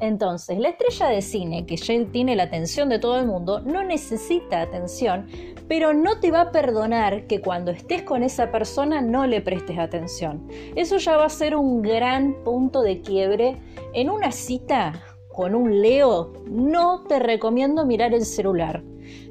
Entonces, 0.00 0.58
la 0.58 0.70
estrella 0.70 1.06
de 1.06 1.22
cine 1.22 1.66
que 1.66 1.76
ya 1.76 1.94
tiene 2.06 2.34
la 2.34 2.42
atención 2.42 2.88
de 2.88 2.98
todo 2.98 3.18
el 3.18 3.26
mundo 3.26 3.60
no 3.60 3.84
necesita 3.84 4.60
atención, 4.60 5.28
pero 5.68 5.94
no 5.94 6.18
te 6.18 6.32
va 6.32 6.42
a 6.42 6.50
perdonar 6.50 7.28
que 7.28 7.40
cuando 7.40 7.70
estés 7.70 8.02
con 8.02 8.24
esa 8.24 8.50
persona 8.50 9.00
no 9.00 9.26
le 9.26 9.40
prestes 9.40 9.78
atención. 9.78 10.48
Eso 10.74 10.98
ya 10.98 11.16
va 11.16 11.26
a 11.26 11.30
ser 11.30 11.54
un 11.54 11.80
gran 11.80 12.34
punto 12.42 12.82
de 12.82 13.00
quiebre. 13.00 13.56
En 13.92 14.10
una 14.10 14.32
cita 14.32 15.00
con 15.32 15.54
un 15.54 15.80
Leo, 15.80 16.32
no 16.46 17.04
te 17.04 17.20
recomiendo 17.20 17.86
mirar 17.86 18.14
el 18.14 18.24
celular. 18.24 18.82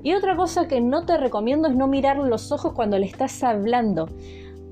Y 0.01 0.13
otra 0.13 0.35
cosa 0.35 0.67
que 0.67 0.81
no 0.81 1.05
te 1.05 1.17
recomiendo 1.17 1.67
es 1.67 1.75
no 1.75 1.87
mirar 1.87 2.17
los 2.17 2.51
ojos 2.51 2.73
cuando 2.73 2.97
le 2.97 3.05
estás 3.05 3.43
hablando. 3.43 4.09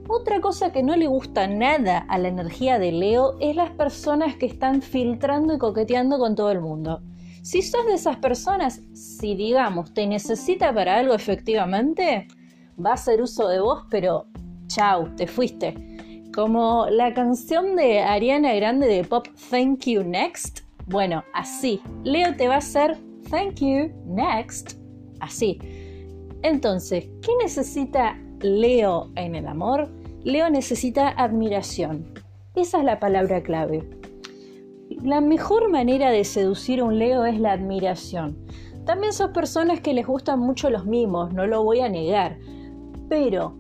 Otra 0.08 0.42
cosa 0.42 0.72
que 0.72 0.84
no 0.84 0.96
le 0.96 1.08
gusta 1.08 1.48
nada 1.48 2.00
a 2.00 2.18
la 2.18 2.28
energía 2.28 2.80
de 2.80 2.92
Leo 2.92 3.36
es 3.40 3.56
las 3.56 3.72
personas 3.72 4.36
que 4.36 4.46
están 4.46 4.82
filtrando 4.82 5.54
y 5.54 5.58
coqueteando 5.58 6.18
con 6.20 6.36
todo 6.36 6.52
el 6.52 6.60
mundo. 6.60 7.02
Si 7.44 7.62
sos 7.62 7.86
de 7.86 7.94
esas 7.94 8.18
personas, 8.18 8.82
si 8.94 9.36
digamos 9.36 9.94
te 9.94 10.06
necesita 10.06 10.74
para 10.74 10.98
algo 10.98 11.14
efectivamente, 11.14 12.28
va 12.84 12.92
a 12.92 12.94
hacer 12.96 13.22
uso 13.22 13.48
de 13.48 13.60
vos, 13.60 13.86
pero 13.90 14.28
chau, 14.68 15.16
te 15.16 15.28
fuiste. 15.28 15.74
Como 16.34 16.88
la 16.90 17.14
canción 17.14 17.76
de 17.76 18.00
Ariana 18.00 18.54
Grande 18.54 18.88
de 18.88 19.04
pop 19.04 19.28
Thank 19.50 19.86
You 19.86 20.04
Next. 20.04 20.62
Bueno, 20.88 21.24
así. 21.34 21.82
Leo 22.04 22.36
te 22.36 22.48
va 22.48 22.56
a 22.56 22.60
hacer 22.60 22.98
Thank 23.30 23.56
You 23.56 23.92
Next. 24.06 24.78
Así. 25.20 25.60
Entonces, 26.44 27.10
¿qué 27.22 27.32
necesita 27.42 28.18
Leo 28.44 29.12
en 29.16 29.36
el 29.36 29.48
amor? 29.48 29.90
Leo 30.24 30.50
necesita 30.50 31.10
admiración. 31.10 32.06
Esa 32.56 32.80
es 32.80 32.84
la 32.84 33.00
palabra 33.00 33.42
clave. 33.42 33.88
La 35.04 35.22
mejor 35.22 35.70
manera 35.70 36.12
de 36.12 36.24
seducir 36.24 36.80
a 36.80 36.84
un 36.84 37.00
Leo 37.00 37.26
es 37.26 37.40
la 37.40 37.54
admiración. 37.54 38.38
También 38.86 39.14
son 39.14 39.32
personas 39.34 39.80
que 39.80 39.94
les 39.94 40.06
gustan 40.06 40.40
mucho 40.40 40.70
los 40.70 40.86
mimos, 40.86 41.34
no 41.34 41.48
lo 41.48 41.64
voy 41.64 41.80
a 41.80 41.90
negar. 41.90 42.38
Pero, 43.10 43.56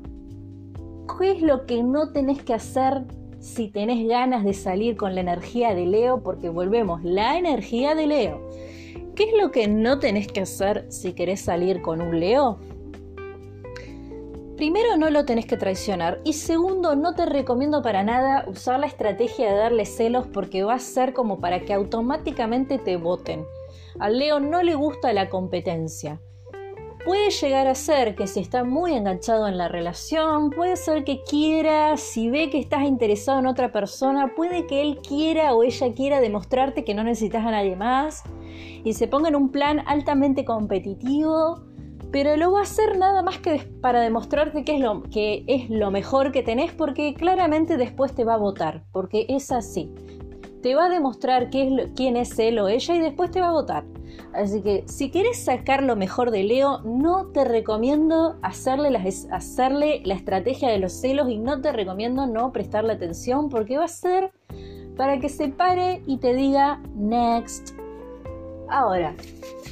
¿qué 1.19 1.31
es 1.31 1.41
lo 1.41 1.65
que 1.65 1.83
no 1.83 2.11
tenés 2.11 2.43
que 2.43 2.53
hacer 2.53 3.05
si 3.39 3.69
tenés 3.69 4.07
ganas 4.07 4.43
de 4.43 4.53
salir 4.53 4.97
con 4.97 5.15
la 5.15 5.21
energía 5.21 5.73
de 5.73 5.85
Leo? 5.85 6.21
Porque 6.21 6.50
volvemos, 6.50 7.03
la 7.03 7.38
energía 7.38 7.95
de 7.95 8.07
Leo. 8.07 8.50
¿Qué 9.15 9.23
es 9.25 9.41
lo 9.41 9.51
que 9.51 9.67
no 9.67 10.00
tenés 10.00 10.27
que 10.27 10.41
hacer 10.41 10.85
si 10.89 11.13
querés 11.13 11.41
salir 11.41 11.81
con 11.81 12.01
un 12.01 12.19
Leo? 12.19 12.59
Primero, 14.62 14.96
no 14.96 15.10
lo 15.10 15.25
tenés 15.25 15.48
que 15.48 15.58
traicionar. 15.58 16.22
Y 16.24 16.34
segundo, 16.34 16.96
no 16.96 17.15
te 17.15 17.25
recomiendo 17.25 17.82
para 17.82 18.03
nada 18.03 18.46
usar 18.48 18.80
la 18.80 18.86
estrategia 18.86 19.50
de 19.50 19.58
darle 19.58 19.88
celos 19.88 20.27
porque 20.27 20.63
va 20.63 20.75
a 20.75 20.80
ser 20.80 21.13
como 21.13 21.39
para 21.39 21.62
que 21.62 21.74
automáticamente 21.74 22.77
te 22.77 22.96
voten. 22.96 23.44
Al 23.98 24.20
Leo 24.20 24.39
no 24.39 24.62
le 24.62 24.75
gusta 24.75 25.13
la 25.13 25.30
competencia. 25.30 26.22
Puede 27.03 27.32
llegar 27.32 27.65
a 27.65 27.74
ser 27.74 28.13
que 28.13 28.27
si 28.27 28.39
está 28.39 28.63
muy 28.63 28.94
enganchado 28.94 29.48
en 29.48 29.58
la 29.58 29.68
relación, 29.68 30.51
puede 30.51 30.75
ser 30.75 31.06
que 31.06 31.24
quiera, 31.24 31.98
si 31.98 32.30
ve 32.30 32.51
que 32.51 32.60
estás 32.60 32.84
interesado 32.84 33.39
en 33.39 33.48
otra 33.48 33.72
persona, 33.72 34.36
puede 34.36 34.68
que 34.68 34.84
él 34.84 35.00
quiera 35.00 35.56
o 35.56 35.63
ella 35.63 35.91
quiera 35.96 36.22
demostrarte 36.22 36.84
que 36.84 36.94
no 36.94 37.03
necesitas 37.03 37.44
a 37.44 37.50
nadie 37.50 37.75
más 37.75 38.22
y 38.84 38.94
se 38.94 39.08
ponga 39.08 39.30
en 39.30 39.36
un 39.38 39.50
plan 39.50 39.82
altamente 39.88 40.46
competitivo 40.46 41.63
pero 42.12 42.36
lo 42.36 42.51
va 42.51 42.60
a 42.60 42.63
hacer 42.63 42.98
nada 42.98 43.22
más 43.22 43.39
que 43.39 43.60
para 43.82 44.01
demostrarte 44.01 44.63
que 44.65 44.75
es 44.75 44.82
lo, 44.82 45.03
que 45.03 45.44
es 45.48 45.70
lo 45.70 45.91
mejor 45.91 46.32
que 46.32 46.44
tenés, 46.44 46.74
porque 46.74 47.13
claramente 47.13 47.77
después 47.77 48.13
te 48.13 48.25
va 48.25 48.34
a 48.36 48.38
votar, 48.38 48.84
porque 48.91 49.25
es 49.30 49.51
así. 49.51 49.94
Te 50.62 50.75
va 50.75 50.86
a 50.86 50.89
demostrar 50.89 51.50
quién 51.50 52.18
es 52.18 52.38
él 52.38 52.60
o 52.60 52.68
ella 52.68 52.96
y 52.96 53.00
después 53.00 53.32
te 53.32 53.41
va 53.41 53.48
a 53.48 53.53
votar. 53.53 53.84
Así 54.34 54.62
que 54.62 54.84
si 54.88 55.10
quieres 55.10 55.44
sacar 55.44 55.84
lo 55.84 55.96
mejor 55.96 56.32
de 56.32 56.44
Leo, 56.44 56.82
no 56.84 57.27
te 57.27 57.44
recomiendo 57.44 58.38
hacerle 58.41 58.96
hacerle 59.32 60.01
la 60.06 60.13
estrategia 60.13 60.70
de 60.70 60.80
los 60.80 60.94
celos 60.94 61.30
y 61.30 61.38
no 61.38 61.62
te 61.62 61.72
recomiendo 61.72 62.27
no 62.27 62.51
prestarle 62.51 62.94
atención 62.94 63.50
porque 63.50 63.77
va 63.77 63.86
a 63.86 63.89
ser 63.89 64.32
para 64.96 65.20
que 65.20 65.30
se 65.30 65.50
pare 65.50 66.03
y 66.06 66.18
te 66.18 66.34
diga 66.34 66.82
next. 66.96 67.80
Ahora, 68.72 69.16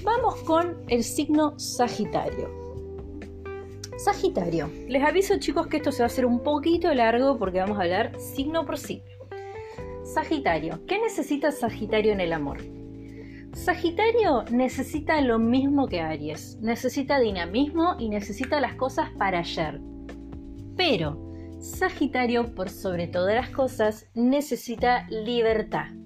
Vamos 0.03 0.35
con 0.43 0.77
el 0.87 1.03
signo 1.03 1.59
Sagitario. 1.59 2.49
Sagitario. 3.97 4.69
Les 4.87 5.03
aviso 5.03 5.37
chicos 5.39 5.67
que 5.67 5.77
esto 5.77 5.91
se 5.91 5.99
va 6.01 6.05
a 6.05 6.07
hacer 6.07 6.25
un 6.25 6.41
poquito 6.41 6.93
largo 6.93 7.37
porque 7.37 7.59
vamos 7.59 7.77
a 7.77 7.81
hablar 7.81 8.17
signo 8.17 8.65
por 8.65 8.77
signo. 8.77 9.05
Sagitario. 10.05 10.85
¿Qué 10.87 10.99
necesita 10.99 11.51
Sagitario 11.51 12.13
en 12.13 12.21
el 12.21 12.31
amor? 12.31 12.59
Sagitario 13.53 14.45
necesita 14.51 15.19
lo 15.19 15.37
mismo 15.37 15.87
que 15.87 15.99
Aries. 15.99 16.57
Necesita 16.61 17.19
dinamismo 17.19 17.97
y 17.99 18.07
necesita 18.07 18.61
las 18.61 18.75
cosas 18.75 19.09
para 19.17 19.39
ayer. 19.39 19.81
Pero 20.77 21.21
Sagitario, 21.59 22.55
por 22.55 22.69
sobre 22.69 23.07
todas 23.07 23.35
las 23.35 23.49
cosas, 23.49 24.07
necesita 24.13 25.09
libertad. 25.09 25.98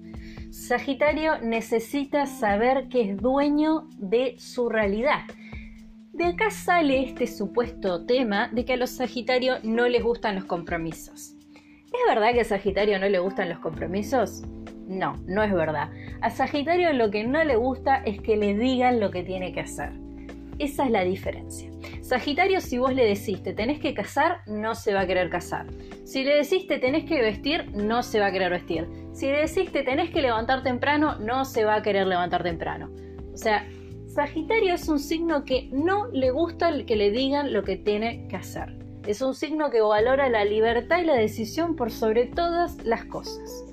Sagitario 0.54 1.40
necesita 1.40 2.26
saber 2.26 2.88
que 2.88 3.00
es 3.00 3.16
dueño 3.16 3.88
de 3.98 4.36
su 4.38 4.68
realidad. 4.68 5.24
De 6.12 6.26
acá 6.26 6.52
sale 6.52 7.02
este 7.02 7.26
supuesto 7.26 8.06
tema 8.06 8.48
de 8.52 8.64
que 8.64 8.74
a 8.74 8.76
los 8.76 8.90
Sagitario 8.90 9.56
no 9.64 9.88
les 9.88 10.04
gustan 10.04 10.36
los 10.36 10.44
compromisos. 10.44 11.34
¿Es 11.56 12.00
verdad 12.08 12.32
que 12.32 12.42
a 12.42 12.44
Sagitario 12.44 13.00
no 13.00 13.08
le 13.08 13.18
gustan 13.18 13.48
los 13.48 13.58
compromisos? 13.58 14.44
No, 14.86 15.16
no 15.26 15.42
es 15.42 15.52
verdad. 15.52 15.90
A 16.20 16.30
Sagitario 16.30 16.92
lo 16.92 17.10
que 17.10 17.24
no 17.24 17.42
le 17.42 17.56
gusta 17.56 17.96
es 18.04 18.20
que 18.20 18.36
le 18.36 18.56
digan 18.56 19.00
lo 19.00 19.10
que 19.10 19.24
tiene 19.24 19.52
que 19.52 19.60
hacer. 19.60 20.03
Esa 20.58 20.84
es 20.84 20.90
la 20.90 21.04
diferencia. 21.04 21.70
Sagitario, 22.02 22.60
si 22.60 22.78
vos 22.78 22.94
le 22.94 23.04
decís 23.04 23.42
te 23.42 23.52
tenés 23.52 23.80
que 23.80 23.94
casar, 23.94 24.40
no 24.46 24.74
se 24.74 24.94
va 24.94 25.00
a 25.00 25.06
querer 25.06 25.30
casar. 25.30 25.66
Si 26.04 26.22
le 26.22 26.36
decís 26.36 26.66
te 26.66 26.78
tenés 26.78 27.04
que 27.04 27.20
vestir, 27.20 27.70
no 27.74 28.02
se 28.02 28.20
va 28.20 28.26
a 28.26 28.32
querer 28.32 28.50
vestir. 28.50 28.86
Si 29.12 29.26
le 29.26 29.46
decís 29.46 29.72
te 29.72 29.82
tenés 29.82 30.10
que 30.10 30.22
levantar 30.22 30.62
temprano, 30.62 31.18
no 31.18 31.44
se 31.44 31.64
va 31.64 31.76
a 31.76 31.82
querer 31.82 32.06
levantar 32.06 32.42
temprano. 32.42 32.90
O 33.32 33.36
sea, 33.36 33.66
Sagitario 34.06 34.74
es 34.74 34.88
un 34.88 35.00
signo 35.00 35.44
que 35.44 35.68
no 35.72 36.06
le 36.06 36.30
gusta 36.30 36.84
que 36.84 36.94
le 36.94 37.10
digan 37.10 37.52
lo 37.52 37.64
que 37.64 37.76
tiene 37.76 38.28
que 38.28 38.36
hacer. 38.36 38.76
Es 39.06 39.20
un 39.20 39.34
signo 39.34 39.70
que 39.70 39.80
valora 39.80 40.28
la 40.28 40.44
libertad 40.44 41.00
y 41.00 41.04
la 41.04 41.14
decisión 41.14 41.74
por 41.74 41.90
sobre 41.90 42.26
todas 42.26 42.82
las 42.84 43.04
cosas. 43.06 43.64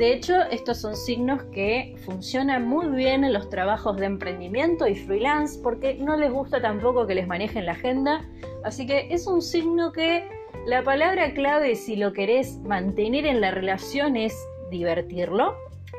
De 0.00 0.14
hecho, 0.14 0.40
estos 0.50 0.78
son 0.78 0.96
signos 0.96 1.42
que 1.52 1.94
funcionan 2.06 2.66
muy 2.66 2.86
bien 2.86 3.22
en 3.22 3.34
los 3.34 3.50
trabajos 3.50 3.98
de 3.98 4.06
emprendimiento 4.06 4.88
y 4.88 4.94
freelance 4.94 5.60
porque 5.62 5.92
no 5.96 6.16
les 6.16 6.32
gusta 6.32 6.62
tampoco 6.62 7.06
que 7.06 7.14
les 7.14 7.26
manejen 7.26 7.66
la 7.66 7.72
agenda. 7.72 8.26
Así 8.64 8.86
que 8.86 9.08
es 9.10 9.26
un 9.26 9.42
signo 9.42 9.92
que 9.92 10.26
la 10.64 10.82
palabra 10.82 11.34
clave 11.34 11.76
si 11.76 11.96
lo 11.96 12.14
querés 12.14 12.56
mantener 12.60 13.26
en 13.26 13.42
la 13.42 13.50
relación 13.50 14.16
es 14.16 14.34
divertirlo, 14.70 15.54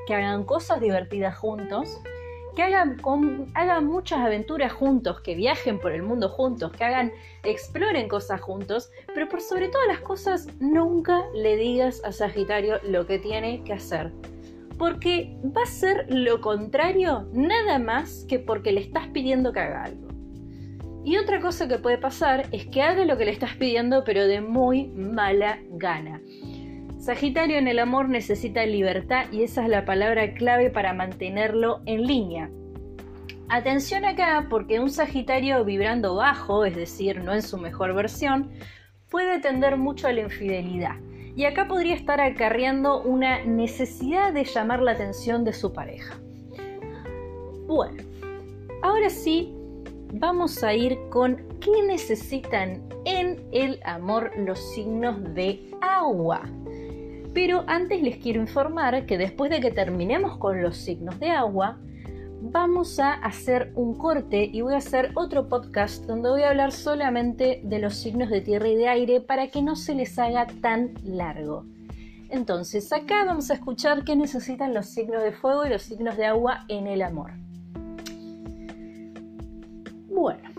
que 0.07 0.15
hagan 0.15 0.45
cosas 0.45 0.81
divertidas 0.81 1.37
juntos 1.37 2.01
que 2.55 2.63
hagan, 2.63 2.97
hagan 3.53 3.85
muchas 3.85 4.19
aventuras 4.19 4.71
juntos, 4.71 5.21
que 5.21 5.35
viajen 5.35 5.79
por 5.79 5.91
el 5.91 6.03
mundo 6.03 6.29
juntos, 6.29 6.71
que 6.71 6.83
hagan, 6.83 7.11
exploren 7.43 8.07
cosas 8.07 8.41
juntos, 8.41 8.91
pero 9.13 9.27
por 9.29 9.41
sobre 9.41 9.69
todas 9.69 9.87
las 9.87 9.99
cosas, 9.99 10.47
nunca 10.59 11.21
le 11.33 11.55
digas 11.55 12.01
a 12.03 12.11
Sagitario 12.11 12.79
lo 12.83 13.05
que 13.05 13.19
tiene 13.19 13.63
que 13.63 13.73
hacer. 13.73 14.11
Porque 14.77 15.37
va 15.45 15.63
a 15.63 15.67
ser 15.67 16.05
lo 16.09 16.41
contrario 16.41 17.27
nada 17.33 17.77
más 17.79 18.25
que 18.27 18.39
porque 18.39 18.71
le 18.71 18.81
estás 18.81 19.07
pidiendo 19.09 19.53
que 19.53 19.59
haga 19.59 19.83
algo. 19.83 20.07
Y 21.03 21.17
otra 21.17 21.39
cosa 21.39 21.67
que 21.67 21.79
puede 21.79 21.97
pasar 21.97 22.45
es 22.51 22.67
que 22.67 22.81
haga 22.81 23.05
lo 23.05 23.17
que 23.17 23.25
le 23.25 23.31
estás 23.31 23.55
pidiendo 23.55 24.03
pero 24.03 24.27
de 24.27 24.41
muy 24.41 24.87
mala 24.87 25.59
gana. 25.71 26.21
Sagitario 27.01 27.57
en 27.57 27.67
el 27.67 27.79
amor 27.79 28.09
necesita 28.09 28.63
libertad 28.63 29.25
y 29.31 29.41
esa 29.41 29.63
es 29.63 29.69
la 29.69 29.85
palabra 29.85 30.35
clave 30.35 30.69
para 30.69 30.93
mantenerlo 30.93 31.81
en 31.87 32.05
línea. 32.05 32.51
Atención 33.49 34.05
acá 34.05 34.45
porque 34.51 34.79
un 34.79 34.91
Sagitario 34.91 35.65
vibrando 35.65 36.13
bajo, 36.13 36.63
es 36.63 36.75
decir, 36.75 37.19
no 37.23 37.33
en 37.33 37.41
su 37.41 37.57
mejor 37.57 37.95
versión, 37.95 38.51
puede 39.09 39.39
tender 39.39 39.77
mucho 39.77 40.07
a 40.07 40.13
la 40.13 40.21
infidelidad. 40.21 40.97
Y 41.35 41.45
acá 41.45 41.67
podría 41.67 41.95
estar 41.95 42.21
acarreando 42.21 43.01
una 43.01 43.43
necesidad 43.45 44.31
de 44.31 44.43
llamar 44.43 44.83
la 44.83 44.91
atención 44.91 45.43
de 45.43 45.53
su 45.53 45.73
pareja. 45.73 46.19
Bueno, 47.65 48.03
ahora 48.83 49.09
sí, 49.09 49.51
vamos 50.13 50.63
a 50.63 50.75
ir 50.75 50.99
con 51.09 51.47
qué 51.61 51.81
necesitan 51.81 52.87
en 53.05 53.43
el 53.51 53.79
amor 53.85 54.31
los 54.37 54.59
signos 54.75 55.33
de 55.33 55.67
agua. 55.81 56.43
Pero 57.33 57.63
antes 57.67 58.01
les 58.01 58.17
quiero 58.17 58.41
informar 58.41 59.05
que 59.05 59.17
después 59.17 59.49
de 59.49 59.61
que 59.61 59.71
terminemos 59.71 60.37
con 60.37 60.61
los 60.61 60.77
signos 60.77 61.19
de 61.19 61.29
agua, 61.29 61.79
vamos 62.41 62.99
a 62.99 63.13
hacer 63.13 63.71
un 63.75 63.97
corte 63.97 64.49
y 64.51 64.61
voy 64.61 64.73
a 64.73 64.77
hacer 64.77 65.11
otro 65.15 65.47
podcast 65.47 66.05
donde 66.05 66.29
voy 66.29 66.41
a 66.41 66.49
hablar 66.49 66.71
solamente 66.71 67.61
de 67.63 67.79
los 67.79 67.95
signos 67.95 68.29
de 68.29 68.41
tierra 68.41 68.67
y 68.67 68.75
de 68.75 68.89
aire 68.89 69.21
para 69.21 69.47
que 69.47 69.61
no 69.61 69.75
se 69.75 69.95
les 69.95 70.17
haga 70.19 70.47
tan 70.61 70.93
largo. 71.03 71.65
Entonces, 72.29 72.91
acá 72.91 73.25
vamos 73.25 73.51
a 73.51 73.55
escuchar 73.55 74.03
qué 74.03 74.15
necesitan 74.15 74.73
los 74.73 74.87
signos 74.87 75.21
de 75.21 75.31
fuego 75.31 75.65
y 75.65 75.69
los 75.69 75.83
signos 75.83 76.17
de 76.17 76.25
agua 76.25 76.65
en 76.67 76.87
el 76.87 77.01
amor. 77.01 77.31
Bueno, 80.09 80.49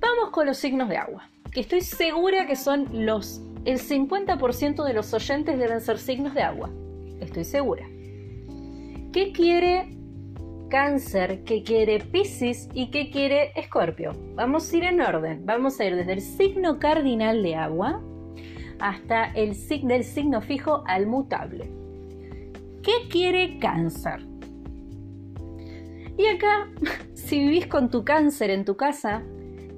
vamos 0.00 0.30
con 0.30 0.46
los 0.46 0.56
signos 0.56 0.88
de 0.88 0.96
agua, 0.96 1.28
que 1.52 1.60
estoy 1.60 1.82
segura 1.82 2.46
que 2.46 2.56
son 2.56 3.06
los... 3.06 3.42
El 3.64 3.78
50% 3.78 4.84
de 4.84 4.92
los 4.92 5.14
oyentes 5.14 5.56
deben 5.56 5.80
ser 5.80 5.98
signos 5.98 6.34
de 6.34 6.42
agua. 6.42 6.70
Estoy 7.20 7.44
segura. 7.44 7.86
¿Qué 9.12 9.32
quiere 9.32 9.96
Cáncer, 10.68 11.44
qué 11.44 11.62
quiere 11.62 12.00
Pisces 12.00 12.68
y 12.74 12.90
qué 12.90 13.10
quiere 13.10 13.52
Escorpio? 13.54 14.12
Vamos 14.34 14.72
a 14.72 14.76
ir 14.76 14.84
en 14.84 15.00
orden. 15.00 15.46
Vamos 15.46 15.78
a 15.78 15.84
ir 15.84 15.94
desde 15.94 16.14
el 16.14 16.20
signo 16.22 16.80
cardinal 16.80 17.42
de 17.42 17.54
agua 17.54 18.02
hasta 18.80 19.26
el 19.26 19.54
signo 19.54 20.40
fijo 20.40 20.82
al 20.86 21.06
mutable. 21.06 21.70
¿Qué 22.82 23.08
quiere 23.08 23.58
Cáncer? 23.60 24.26
Y 26.16 26.26
acá, 26.26 26.68
si 27.14 27.38
vivís 27.38 27.66
con 27.68 27.90
tu 27.90 28.04
cáncer 28.04 28.50
en 28.50 28.64
tu 28.64 28.76
casa, 28.76 29.22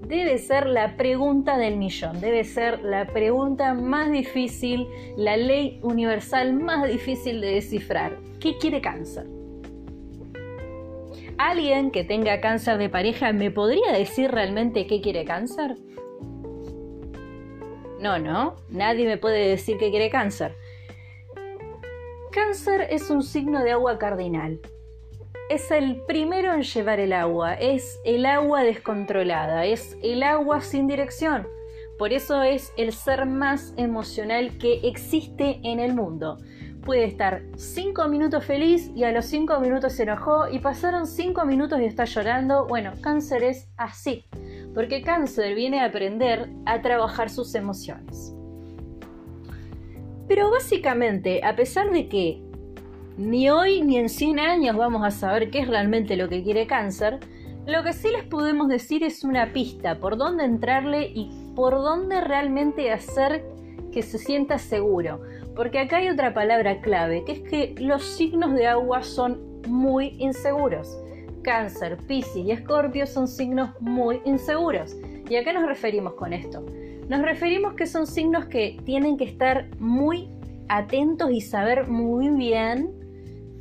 debe 0.06 0.38
ser 0.38 0.66
la 0.66 0.96
pregunta 0.96 1.56
del 1.56 1.76
millón, 1.76 2.20
debe 2.20 2.44
ser 2.44 2.82
la 2.82 3.06
pregunta 3.06 3.74
más 3.74 4.10
difícil, 4.10 4.86
la 5.16 5.36
ley 5.36 5.78
universal 5.82 6.52
más 6.52 6.86
difícil 6.88 7.40
de 7.40 7.54
descifrar. 7.54 8.18
¿Qué 8.40 8.56
quiere 8.58 8.80
cáncer? 8.80 9.26
¿Alguien 11.38 11.90
que 11.90 12.04
tenga 12.04 12.40
cáncer 12.40 12.78
de 12.78 12.88
pareja 12.88 13.32
me 13.32 13.50
podría 13.50 13.92
decir 13.92 14.30
realmente 14.30 14.86
qué 14.86 15.00
quiere 15.00 15.24
cáncer? 15.24 15.76
No, 18.00 18.18
no, 18.18 18.56
nadie 18.68 19.06
me 19.06 19.16
puede 19.16 19.48
decir 19.48 19.78
qué 19.78 19.90
quiere 19.90 20.10
cáncer. 20.10 20.54
Cáncer 22.30 22.88
es 22.90 23.10
un 23.10 23.22
signo 23.22 23.62
de 23.62 23.72
agua 23.72 23.98
cardinal 23.98 24.60
es 25.50 25.70
el 25.70 26.00
primero 26.06 26.54
en 26.54 26.62
llevar 26.62 27.00
el 27.00 27.12
agua, 27.12 27.54
es 27.54 28.00
el 28.04 28.24
agua 28.24 28.62
descontrolada, 28.62 29.66
es 29.66 29.96
el 30.02 30.22
agua 30.22 30.60
sin 30.62 30.86
dirección. 30.86 31.46
Por 31.98 32.12
eso 32.12 32.42
es 32.42 32.72
el 32.76 32.92
ser 32.92 33.26
más 33.26 33.74
emocional 33.76 34.56
que 34.58 34.80
existe 34.84 35.60
en 35.62 35.80
el 35.80 35.94
mundo. 35.94 36.38
Puede 36.82 37.04
estar 37.04 37.42
5 37.56 38.08
minutos 38.08 38.44
feliz 38.44 38.90
y 38.94 39.04
a 39.04 39.12
los 39.12 39.26
5 39.26 39.60
minutos 39.60 39.92
se 39.94 40.02
enojó 40.02 40.48
y 40.48 40.58
pasaron 40.58 41.06
5 41.06 41.44
minutos 41.44 41.80
y 41.80 41.84
está 41.84 42.04
llorando. 42.04 42.66
Bueno, 42.66 42.92
cáncer 43.00 43.42
es 43.42 43.68
así, 43.76 44.26
porque 44.74 45.02
cáncer 45.02 45.54
viene 45.54 45.80
a 45.80 45.86
aprender 45.86 46.50
a 46.66 46.82
trabajar 46.82 47.30
sus 47.30 47.54
emociones. 47.54 48.34
Pero 50.26 50.50
básicamente, 50.50 51.44
a 51.44 51.54
pesar 51.54 51.90
de 51.90 52.08
que 52.08 52.43
ni 53.16 53.48
hoy 53.48 53.82
ni 53.82 53.98
en 53.98 54.08
100 54.08 54.40
años 54.40 54.76
vamos 54.76 55.04
a 55.04 55.10
saber 55.10 55.50
qué 55.50 55.60
es 55.60 55.68
realmente 55.68 56.16
lo 56.16 56.28
que 56.28 56.42
quiere 56.42 56.66
cáncer. 56.66 57.20
Lo 57.66 57.82
que 57.82 57.92
sí 57.92 58.08
les 58.10 58.24
podemos 58.24 58.68
decir 58.68 59.04
es 59.04 59.24
una 59.24 59.52
pista 59.52 59.98
por 59.98 60.16
dónde 60.16 60.44
entrarle 60.44 61.10
y 61.14 61.30
por 61.54 61.74
dónde 61.74 62.20
realmente 62.20 62.92
hacer 62.92 63.44
que 63.92 64.02
se 64.02 64.18
sienta 64.18 64.58
seguro. 64.58 65.22
Porque 65.54 65.78
acá 65.78 65.98
hay 65.98 66.08
otra 66.08 66.34
palabra 66.34 66.80
clave, 66.80 67.24
que 67.24 67.32
es 67.32 67.40
que 67.40 67.74
los 67.78 68.02
signos 68.02 68.52
de 68.54 68.66
agua 68.66 69.02
son 69.02 69.62
muy 69.68 70.16
inseguros. 70.18 70.98
Cáncer, 71.42 71.98
Piscis 72.08 72.44
y 72.44 72.50
Escorpio 72.50 73.06
son 73.06 73.28
signos 73.28 73.70
muy 73.80 74.20
inseguros. 74.24 74.96
¿Y 75.30 75.36
a 75.36 75.44
qué 75.44 75.52
nos 75.52 75.66
referimos 75.66 76.14
con 76.14 76.32
esto? 76.32 76.66
Nos 77.08 77.22
referimos 77.22 77.74
que 77.74 77.86
son 77.86 78.06
signos 78.06 78.46
que 78.46 78.78
tienen 78.84 79.16
que 79.16 79.24
estar 79.24 79.68
muy 79.78 80.28
atentos 80.68 81.30
y 81.30 81.40
saber 81.40 81.86
muy 81.86 82.30
bien 82.30 83.03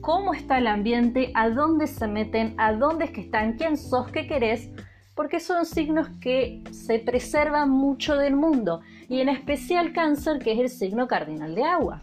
cómo 0.03 0.33
está 0.33 0.57
el 0.57 0.67
ambiente, 0.67 1.31
a 1.33 1.49
dónde 1.49 1.87
se 1.87 2.07
meten, 2.07 2.55
a 2.57 2.73
dónde 2.73 3.05
es 3.05 3.11
que 3.11 3.21
están, 3.21 3.53
quién 3.53 3.77
sos, 3.77 4.11
qué 4.11 4.27
querés, 4.27 4.69
porque 5.15 5.39
son 5.39 5.65
signos 5.65 6.09
que 6.19 6.61
se 6.71 6.99
preservan 6.99 7.69
mucho 7.69 8.17
del 8.17 8.35
mundo, 8.35 8.81
y 9.07 9.21
en 9.21 9.29
especial 9.29 9.93
cáncer, 9.93 10.39
que 10.39 10.51
es 10.51 10.59
el 10.59 10.69
signo 10.69 11.07
cardinal 11.07 11.55
de 11.55 11.63
agua. 11.63 12.01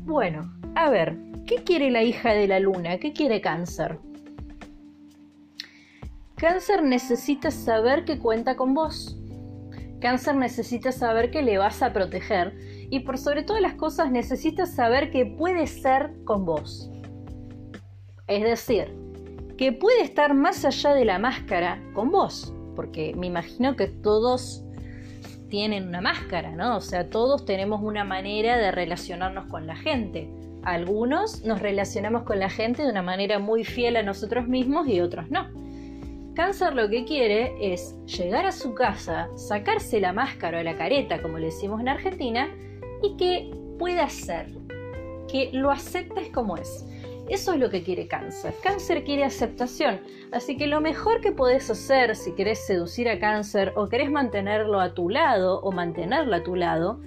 Bueno, 0.00 0.52
a 0.74 0.90
ver, 0.90 1.16
¿qué 1.46 1.62
quiere 1.62 1.92
la 1.92 2.02
hija 2.02 2.32
de 2.32 2.48
la 2.48 2.58
luna? 2.58 2.98
¿Qué 2.98 3.12
quiere 3.12 3.40
cáncer? 3.40 4.00
Cáncer 6.34 6.82
necesita 6.82 7.52
saber 7.52 8.04
que 8.04 8.18
cuenta 8.18 8.56
con 8.56 8.74
vos. 8.74 9.16
Cáncer 10.00 10.34
necesita 10.34 10.90
saber 10.90 11.30
que 11.30 11.42
le 11.42 11.56
vas 11.56 11.82
a 11.84 11.92
proteger 11.92 12.52
y 12.90 13.00
por 13.00 13.18
sobre 13.18 13.42
todas 13.42 13.62
las 13.62 13.74
cosas 13.74 14.10
necesitas 14.10 14.74
saber 14.74 15.10
que 15.10 15.26
puede 15.26 15.66
ser 15.66 16.12
con 16.24 16.44
vos. 16.44 16.90
Es 18.26 18.42
decir, 18.42 18.94
que 19.56 19.72
puede 19.72 20.02
estar 20.02 20.34
más 20.34 20.64
allá 20.64 20.94
de 20.94 21.04
la 21.04 21.18
máscara 21.18 21.82
con 21.94 22.10
vos, 22.10 22.52
porque 22.74 23.14
me 23.16 23.26
imagino 23.26 23.76
que 23.76 23.86
todos 23.86 24.64
tienen 25.48 25.88
una 25.88 26.00
máscara, 26.00 26.50
¿no? 26.50 26.76
O 26.76 26.80
sea, 26.80 27.10
todos 27.10 27.44
tenemos 27.44 27.80
una 27.82 28.04
manera 28.04 28.56
de 28.58 28.72
relacionarnos 28.72 29.46
con 29.46 29.66
la 29.66 29.76
gente. 29.76 30.28
Algunos 30.64 31.44
nos 31.44 31.60
relacionamos 31.60 32.22
con 32.22 32.38
la 32.38 32.48
gente 32.48 32.82
de 32.82 32.88
una 32.88 33.02
manera 33.02 33.38
muy 33.38 33.64
fiel 33.64 33.96
a 33.96 34.02
nosotros 34.02 34.48
mismos 34.48 34.88
y 34.88 35.00
otros 35.00 35.30
no. 35.30 35.46
Cáncer 36.34 36.74
lo 36.74 36.88
que 36.88 37.04
quiere 37.04 37.52
es 37.60 37.94
llegar 38.06 38.46
a 38.46 38.50
su 38.50 38.74
casa, 38.74 39.28
sacarse 39.36 40.00
la 40.00 40.12
máscara 40.12 40.58
o 40.58 40.62
la 40.64 40.76
careta, 40.76 41.22
como 41.22 41.38
le 41.38 41.46
decimos 41.46 41.80
en 41.80 41.88
Argentina, 41.88 42.48
y 43.02 43.16
que 43.16 43.50
pueda 43.78 44.08
ser, 44.08 44.48
que 45.30 45.50
lo 45.52 45.70
aceptes 45.70 46.28
como 46.30 46.56
es. 46.56 46.84
Eso 47.28 47.54
es 47.54 47.58
lo 47.58 47.70
que 47.70 47.82
quiere 47.82 48.06
cáncer. 48.06 48.54
Cáncer 48.62 49.02
quiere 49.04 49.24
aceptación. 49.24 50.00
Así 50.30 50.56
que 50.56 50.66
lo 50.66 50.80
mejor 50.80 51.22
que 51.22 51.32
podés 51.32 51.70
hacer 51.70 52.16
si 52.16 52.32
querés 52.32 52.66
seducir 52.66 53.08
a 53.08 53.18
cáncer 53.18 53.72
o 53.76 53.88
querés 53.88 54.10
mantenerlo 54.10 54.78
a 54.78 54.92
tu 54.92 55.08
lado 55.08 55.60
o 55.60 55.72
mantenerlo 55.72 56.36
a 56.36 56.42
tu 56.42 56.54
lado 56.54 57.00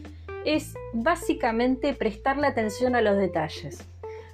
es 0.44 0.74
básicamente 0.94 1.94
prestarle 1.94 2.48
atención 2.48 2.96
a 2.96 3.02
los 3.02 3.18
detalles. 3.18 3.88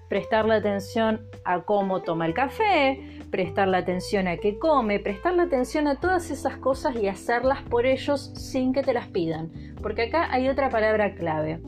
Prestarle 0.08 0.56
atención 0.56 1.28
a 1.44 1.64
cómo 1.64 2.02
toma 2.02 2.28
el 2.28 2.34
café, 2.34 3.23
prestarle 3.34 3.78
atención 3.78 4.28
a 4.28 4.38
qué 4.38 4.60
come, 4.60 5.00
prestarle 5.00 5.42
atención 5.42 5.88
a 5.88 5.96
todas 5.96 6.30
esas 6.30 6.56
cosas 6.58 6.96
y 6.96 7.08
hacerlas 7.08 7.64
por 7.64 7.88
ellos 7.88 8.32
sin 8.36 8.74
que 8.74 8.84
te 8.84 8.94
las 8.94 9.08
pidan. 9.08 9.52
Porque 9.82 10.04
acá 10.04 10.32
hay 10.32 10.50
otra 10.50 10.70
palabra 10.70 11.16
clave. 11.16 11.60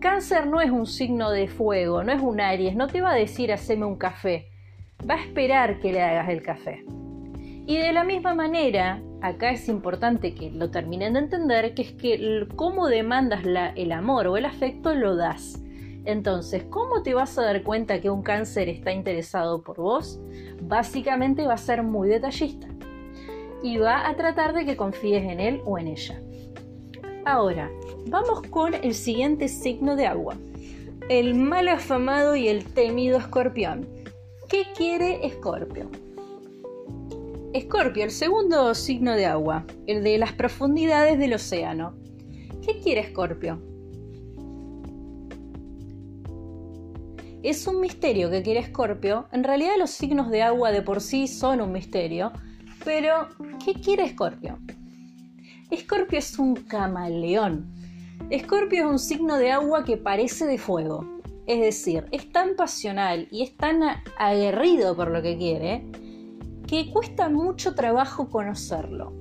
Cáncer 0.00 0.48
no 0.48 0.60
es 0.60 0.72
un 0.72 0.84
signo 0.84 1.30
de 1.30 1.46
fuego, 1.46 2.02
no 2.02 2.10
es 2.10 2.20
un 2.20 2.40
Aries, 2.40 2.74
no 2.74 2.88
te 2.88 3.02
va 3.02 3.12
a 3.12 3.14
decir 3.14 3.52
haceme 3.52 3.86
un 3.86 3.94
café, 3.94 4.48
va 5.08 5.14
a 5.14 5.22
esperar 5.22 5.78
que 5.78 5.92
le 5.92 6.02
hagas 6.02 6.28
el 6.28 6.42
café. 6.42 6.84
Y 7.68 7.76
de 7.76 7.92
la 7.92 8.02
misma 8.02 8.34
manera, 8.34 9.00
acá 9.22 9.52
es 9.52 9.68
importante 9.68 10.34
que 10.34 10.50
lo 10.50 10.72
terminen 10.72 11.12
de 11.12 11.20
entender, 11.20 11.72
que 11.74 11.82
es 11.82 11.92
que 11.92 12.48
cómo 12.56 12.88
demandas 12.88 13.44
el 13.76 13.92
amor 13.92 14.26
o 14.26 14.36
el 14.36 14.44
afecto 14.44 14.92
lo 14.92 15.14
das. 15.14 15.62
Entonces, 16.06 16.64
¿cómo 16.70 17.02
te 17.02 17.14
vas 17.14 17.36
a 17.36 17.42
dar 17.42 17.64
cuenta 17.64 18.00
que 18.00 18.10
un 18.10 18.22
cáncer 18.22 18.68
está 18.68 18.92
interesado 18.92 19.60
por 19.60 19.76
vos? 19.76 20.20
Básicamente 20.62 21.46
va 21.46 21.54
a 21.54 21.58
ser 21.58 21.82
muy 21.82 22.08
detallista 22.08 22.68
y 23.60 23.78
va 23.78 24.08
a 24.08 24.14
tratar 24.14 24.54
de 24.54 24.64
que 24.64 24.76
confíes 24.76 25.24
en 25.24 25.40
él 25.40 25.60
o 25.64 25.78
en 25.78 25.88
ella. 25.88 26.22
Ahora, 27.24 27.68
vamos 28.06 28.42
con 28.42 28.74
el 28.74 28.94
siguiente 28.94 29.48
signo 29.48 29.96
de 29.96 30.06
agua, 30.06 30.36
el 31.08 31.34
mal 31.34 31.66
afamado 31.66 32.36
y 32.36 32.46
el 32.46 32.64
temido 32.64 33.18
escorpión. 33.18 33.88
¿Qué 34.48 34.66
quiere 34.76 35.26
Escorpio? 35.26 35.90
Escorpio, 37.52 38.04
el 38.04 38.12
segundo 38.12 38.72
signo 38.76 39.16
de 39.16 39.26
agua, 39.26 39.64
el 39.88 40.04
de 40.04 40.18
las 40.18 40.32
profundidades 40.32 41.18
del 41.18 41.34
océano. 41.34 41.96
¿Qué 42.64 42.78
quiere 42.80 43.00
Escorpio? 43.00 43.60
Es 47.46 47.68
un 47.68 47.80
misterio 47.80 48.28
que 48.28 48.42
quiere 48.42 48.58
Escorpio. 48.58 49.28
En 49.30 49.44
realidad 49.44 49.74
los 49.78 49.90
signos 49.90 50.30
de 50.30 50.42
agua 50.42 50.72
de 50.72 50.82
por 50.82 51.00
sí 51.00 51.28
son 51.28 51.60
un 51.60 51.70
misterio. 51.70 52.32
Pero, 52.84 53.28
¿qué 53.64 53.74
quiere 53.74 54.02
Escorpio? 54.02 54.58
Escorpio 55.70 56.18
es 56.18 56.40
un 56.40 56.56
camaleón. 56.56 57.72
Escorpio 58.30 58.80
es 58.80 58.90
un 58.90 58.98
signo 58.98 59.38
de 59.38 59.52
agua 59.52 59.84
que 59.84 59.96
parece 59.96 60.44
de 60.44 60.58
fuego. 60.58 61.06
Es 61.46 61.60
decir, 61.60 62.06
es 62.10 62.32
tan 62.32 62.56
pasional 62.56 63.28
y 63.30 63.44
es 63.44 63.56
tan 63.56 63.80
aguerrido 64.18 64.96
por 64.96 65.12
lo 65.12 65.22
que 65.22 65.36
quiere 65.36 65.86
que 66.66 66.90
cuesta 66.90 67.28
mucho 67.28 67.76
trabajo 67.76 68.28
conocerlo. 68.28 69.12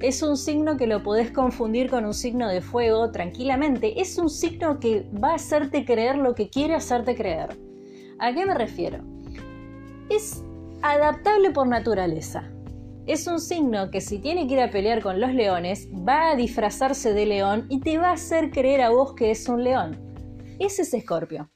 Es 0.00 0.20
un 0.24 0.36
signo 0.36 0.76
que 0.76 0.88
lo 0.88 1.04
podés 1.04 1.30
confundir 1.30 1.90
con 1.90 2.04
un 2.04 2.14
signo 2.14 2.48
de 2.48 2.60
fuego 2.60 3.12
tranquilamente. 3.12 4.00
Es 4.00 4.18
un 4.18 4.30
signo 4.30 4.80
que 4.80 5.08
va 5.22 5.30
a 5.30 5.36
hacerte 5.36 5.84
creer 5.84 6.18
lo 6.18 6.34
que 6.34 6.50
quiere 6.50 6.74
hacerte 6.74 7.14
creer. 7.14 7.67
¿A 8.20 8.32
qué 8.32 8.44
me 8.44 8.54
refiero? 8.54 8.98
Es 10.10 10.42
adaptable 10.82 11.52
por 11.52 11.68
naturaleza. 11.68 12.50
Es 13.06 13.28
un 13.28 13.38
signo 13.38 13.92
que 13.92 14.00
si 14.00 14.18
tiene 14.18 14.48
que 14.48 14.54
ir 14.54 14.60
a 14.60 14.70
pelear 14.70 15.02
con 15.02 15.20
los 15.20 15.32
leones, 15.32 15.88
va 15.92 16.30
a 16.30 16.36
disfrazarse 16.36 17.12
de 17.12 17.26
león 17.26 17.66
y 17.68 17.80
te 17.80 17.96
va 17.96 18.08
a 18.10 18.14
hacer 18.14 18.50
creer 18.50 18.80
a 18.80 18.90
vos 18.90 19.14
que 19.14 19.30
es 19.30 19.48
un 19.48 19.62
león. 19.62 19.96
Ese 20.58 20.82
es 20.82 20.92
Escorpio. 20.92 21.48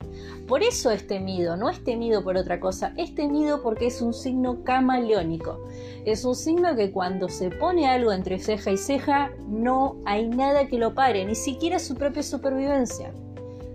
Por 0.46 0.62
eso 0.62 0.92
es 0.92 1.04
temido, 1.08 1.56
no 1.56 1.68
es 1.68 1.82
temido 1.82 2.22
por 2.22 2.36
otra 2.36 2.60
cosa, 2.60 2.94
es 2.96 3.12
temido 3.16 3.60
porque 3.60 3.88
es 3.88 4.00
un 4.00 4.14
signo 4.14 4.62
camaleónico. 4.62 5.64
Es 6.04 6.24
un 6.24 6.36
signo 6.36 6.76
que 6.76 6.92
cuando 6.92 7.28
se 7.28 7.50
pone 7.50 7.88
algo 7.88 8.12
entre 8.12 8.38
ceja 8.38 8.70
y 8.70 8.76
ceja, 8.76 9.32
no 9.48 9.96
hay 10.04 10.28
nada 10.28 10.68
que 10.68 10.78
lo 10.78 10.94
pare, 10.94 11.24
ni 11.24 11.34
siquiera 11.34 11.80
su 11.80 11.96
propia 11.96 12.22
supervivencia. 12.22 13.12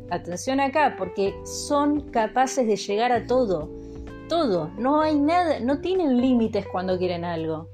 Atención 0.10 0.60
acá, 0.60 0.96
porque 0.98 1.36
son 1.44 2.02
capaces 2.12 2.66
de 2.66 2.78
llegar 2.78 3.12
a 3.12 3.26
todo. 3.26 3.70
Todo, 4.30 4.72
no 4.78 5.02
hay 5.02 5.20
nada, 5.20 5.60
no 5.60 5.80
tienen 5.80 6.22
límites 6.22 6.66
cuando 6.68 6.98
quieren 6.98 7.26
algo. 7.26 7.70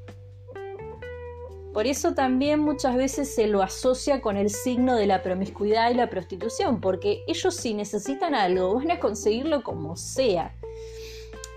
Por 1.74 1.88
eso 1.88 2.13
también 2.13 2.60
muchas 2.60 2.96
veces 2.96 3.34
se 3.34 3.48
lo 3.48 3.63
asocia 3.63 4.22
con 4.22 4.38
el 4.38 4.52
signo 4.52 4.96
de 4.96 5.08
la 5.08 5.24
promiscuidad 5.24 5.89
y 5.89 5.96
la 5.96 6.10
prostitución, 6.10 6.80
porque 6.80 7.24
ellos 7.28 7.56
si 7.56 7.74
necesitan 7.74 8.36
algo 8.36 8.76
van 8.76 8.91
a 8.91 9.00
conseguirlo 9.00 9.63
como 9.63 9.96
sea. 9.96 10.56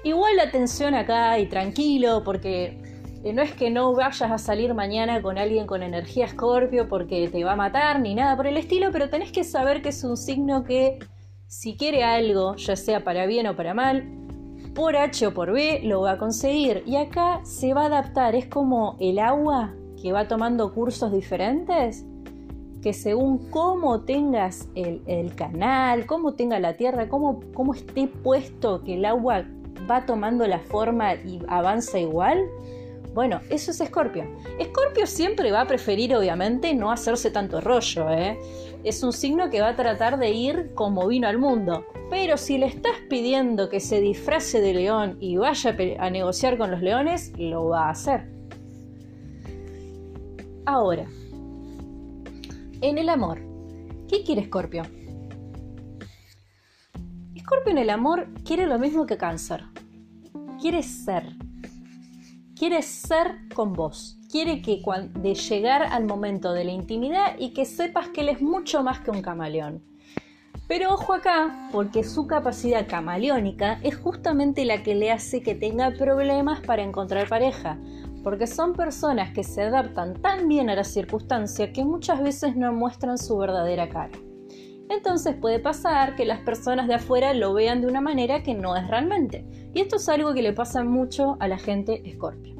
Igual 0.05 0.41
atención 0.41 0.95
acá 0.95 1.39
y 1.39 1.47
tranquilo, 1.47 2.23
porque 2.25 2.79
eh, 3.27 3.33
no 3.33 3.43
es 3.43 3.53
que 3.53 3.71
no 3.71 3.93
vayas 3.93 4.31
a 4.31 4.39
salir 4.39 4.73
mañana 4.73 5.21
con 5.21 5.37
alguien 5.37 5.67
con 5.67 5.83
energía 5.83 6.27
escorpio 6.27 6.89
porque 6.89 7.29
te 7.29 7.43
va 7.43 7.53
a 7.53 7.57
matar 7.57 7.99
ni 7.99 8.15
nada 8.15 8.37
por 8.37 8.47
el 8.47 8.57
estilo, 8.57 8.93
pero 8.93 9.11
tenés 9.11 9.33
que 9.33 9.43
saber 9.43 9.83
que 9.83 9.89
es 9.89 10.05
un 10.05 10.17
signo 10.17 10.63
que 10.63 11.01
si 11.49 11.77
quiere 11.77 12.05
algo, 12.05 12.55
ya 12.55 12.77
sea 12.77 13.03
para 13.03 13.27
bien 13.27 13.49
o 13.49 13.57
para 13.57 13.75
mal, 13.75 14.05
por 14.77 14.95
H 14.97 15.27
o 15.27 15.35
por 15.35 15.51
B, 15.51 15.81
lo 15.83 16.03
va 16.03 16.13
a 16.13 16.19
conseguir. 16.19 16.85
Y 16.87 16.97
acá 16.97 17.41
se 17.45 17.75
va 17.75 17.83
a 17.83 17.87
adaptar, 17.87 18.37
es 18.37 18.47
como 18.47 18.97
el 19.01 19.19
agua 19.19 19.75
que 20.01 20.13
va 20.13 20.29
tomando 20.29 20.73
cursos 20.73 21.11
diferentes, 21.11 22.05
que 22.81 22.93
según 22.93 23.51
cómo 23.51 24.03
tengas 24.03 24.69
el, 24.77 25.35
canal, 25.35 26.07
cómo 26.07 26.35
tenga 26.35 26.61
la 26.61 26.77
tierra, 26.77 27.09
cómo, 27.09 27.41
cómo 27.55 27.75
esté 27.75 28.07
puesto 28.07 28.85
que 28.85 28.95
el 28.95 29.05
agua 29.05 29.45
va 29.91 30.07
tomando 30.07 30.47
la 30.47 30.61
forma 30.61 31.15
y 31.15 31.41
avanza 31.49 31.99
igual, 31.99 32.39
bueno, 33.17 33.41
eso 33.49 33.71
es 33.71 33.81
Escorpio. 33.81 34.25
Escorpio 34.59 35.07
siempre 35.07 35.51
va 35.51 35.63
a 35.63 35.67
preferir, 35.67 36.15
obviamente, 36.15 36.75
no 36.75 36.91
hacerse 36.91 37.31
tanto 37.31 37.63
rollo, 37.63 38.11
¿eh? 38.11 38.39
Es 38.85 39.03
un 39.03 39.15
signo 39.15 39.49
que 39.49 39.63
va 39.63 39.69
a 39.69 39.75
tratar 39.75 40.19
de 40.19 40.33
ir 40.33 40.75
como 40.75 41.07
vino 41.07 41.27
al 41.27 41.39
mundo. 41.39 41.87
Pero 42.11 42.37
si 42.37 42.59
le 42.59 42.67
estás 42.67 42.93
pidiendo 43.09 43.71
que 43.71 43.81
se 43.81 44.03
disfrace 44.03 44.61
de 44.61 44.75
león 44.75 45.17
y 45.19 45.39
vaya 45.39 45.75
a 45.99 46.11
negociar 46.11 46.59
con 46.59 46.71
los 46.71 46.83
leones, 46.83 47.33
lo 47.39 47.69
va 47.69 47.87
a 47.87 47.91
hacer. 47.93 48.29
Ahora, 50.67 51.07
en 52.83 52.99
el 52.99 53.09
amor, 53.09 53.41
¿qué 54.11 54.25
quiere 54.25 54.43
Escorpio? 54.43 54.83
Escorpio 57.35 57.73
en 57.73 57.79
el 57.79 57.89
amor 57.89 58.29
quiere 58.45 58.67
lo 58.67 58.79
mismo 58.79 59.07
que 59.07 59.17
Cáncer. 59.17 59.65
Quiere 60.61 60.83
ser. 60.83 61.46
Quiere 62.59 62.81
ser 62.81 63.37
con 63.55 63.75
vos. 63.75 64.17
Quiere 64.31 64.63
que 64.63 64.81
de 65.15 65.35
llegar 65.35 65.83
al 65.83 66.07
momento 66.07 66.55
de 66.55 66.65
la 66.65 66.73
intimidad 66.73 67.37
y 67.39 67.53
que 67.53 67.67
sepas 67.67 68.09
que 68.09 68.23
él 68.23 68.31
es 68.31 68.41
mucho 68.41 68.83
más 68.83 69.01
que 69.01 69.11
un 69.11 69.21
camaleón. 69.21 69.85
Pero 70.67 70.95
ojo 70.95 71.13
acá, 71.13 71.69
porque 71.71 72.03
su 72.03 72.27
capacidad 72.27 72.89
camaleónica 72.89 73.79
es 73.83 73.97
justamente 73.97 74.65
la 74.65 74.83
que 74.83 74.95
le 74.95 75.13
hace 75.13 75.43
que 75.43 75.55
tenga 75.55 75.91
problemas 75.91 76.61
para 76.61 76.83
encontrar 76.83 77.29
pareja, 77.29 77.79
porque 78.25 78.47
son 78.47 78.73
personas 78.73 79.33
que 79.35 79.45
se 79.45 79.61
adaptan 79.61 80.15
tan 80.23 80.49
bien 80.49 80.71
a 80.71 80.77
la 80.77 80.85
circunstancia 80.85 81.75
que 81.75 81.85
muchas 81.85 82.23
veces 82.23 82.57
no 82.57 82.73
muestran 82.73 83.19
su 83.19 83.37
verdadera 83.37 83.91
cara. 83.91 84.19
Entonces 84.89 85.35
puede 85.35 85.59
pasar 85.59 86.15
que 86.15 86.25
las 86.25 86.41
personas 86.41 86.87
de 86.87 86.95
afuera 86.95 87.35
lo 87.35 87.55
vean 87.55 87.81
de 87.81 87.89
una 87.89 88.01
manera 88.01 88.43
que 88.43 88.55
no 88.55 88.77
es 88.77 88.87
realmente. 88.89 89.45
Y 89.75 89.81
esto 89.81 89.97
es 89.97 90.09
algo 90.09 90.33
que 90.33 90.43
le 90.43 90.53
pasa 90.53 90.85
mucho 90.85 91.37
a 91.41 91.49
la 91.49 91.59
gente 91.59 92.09
escorpio. 92.09 92.57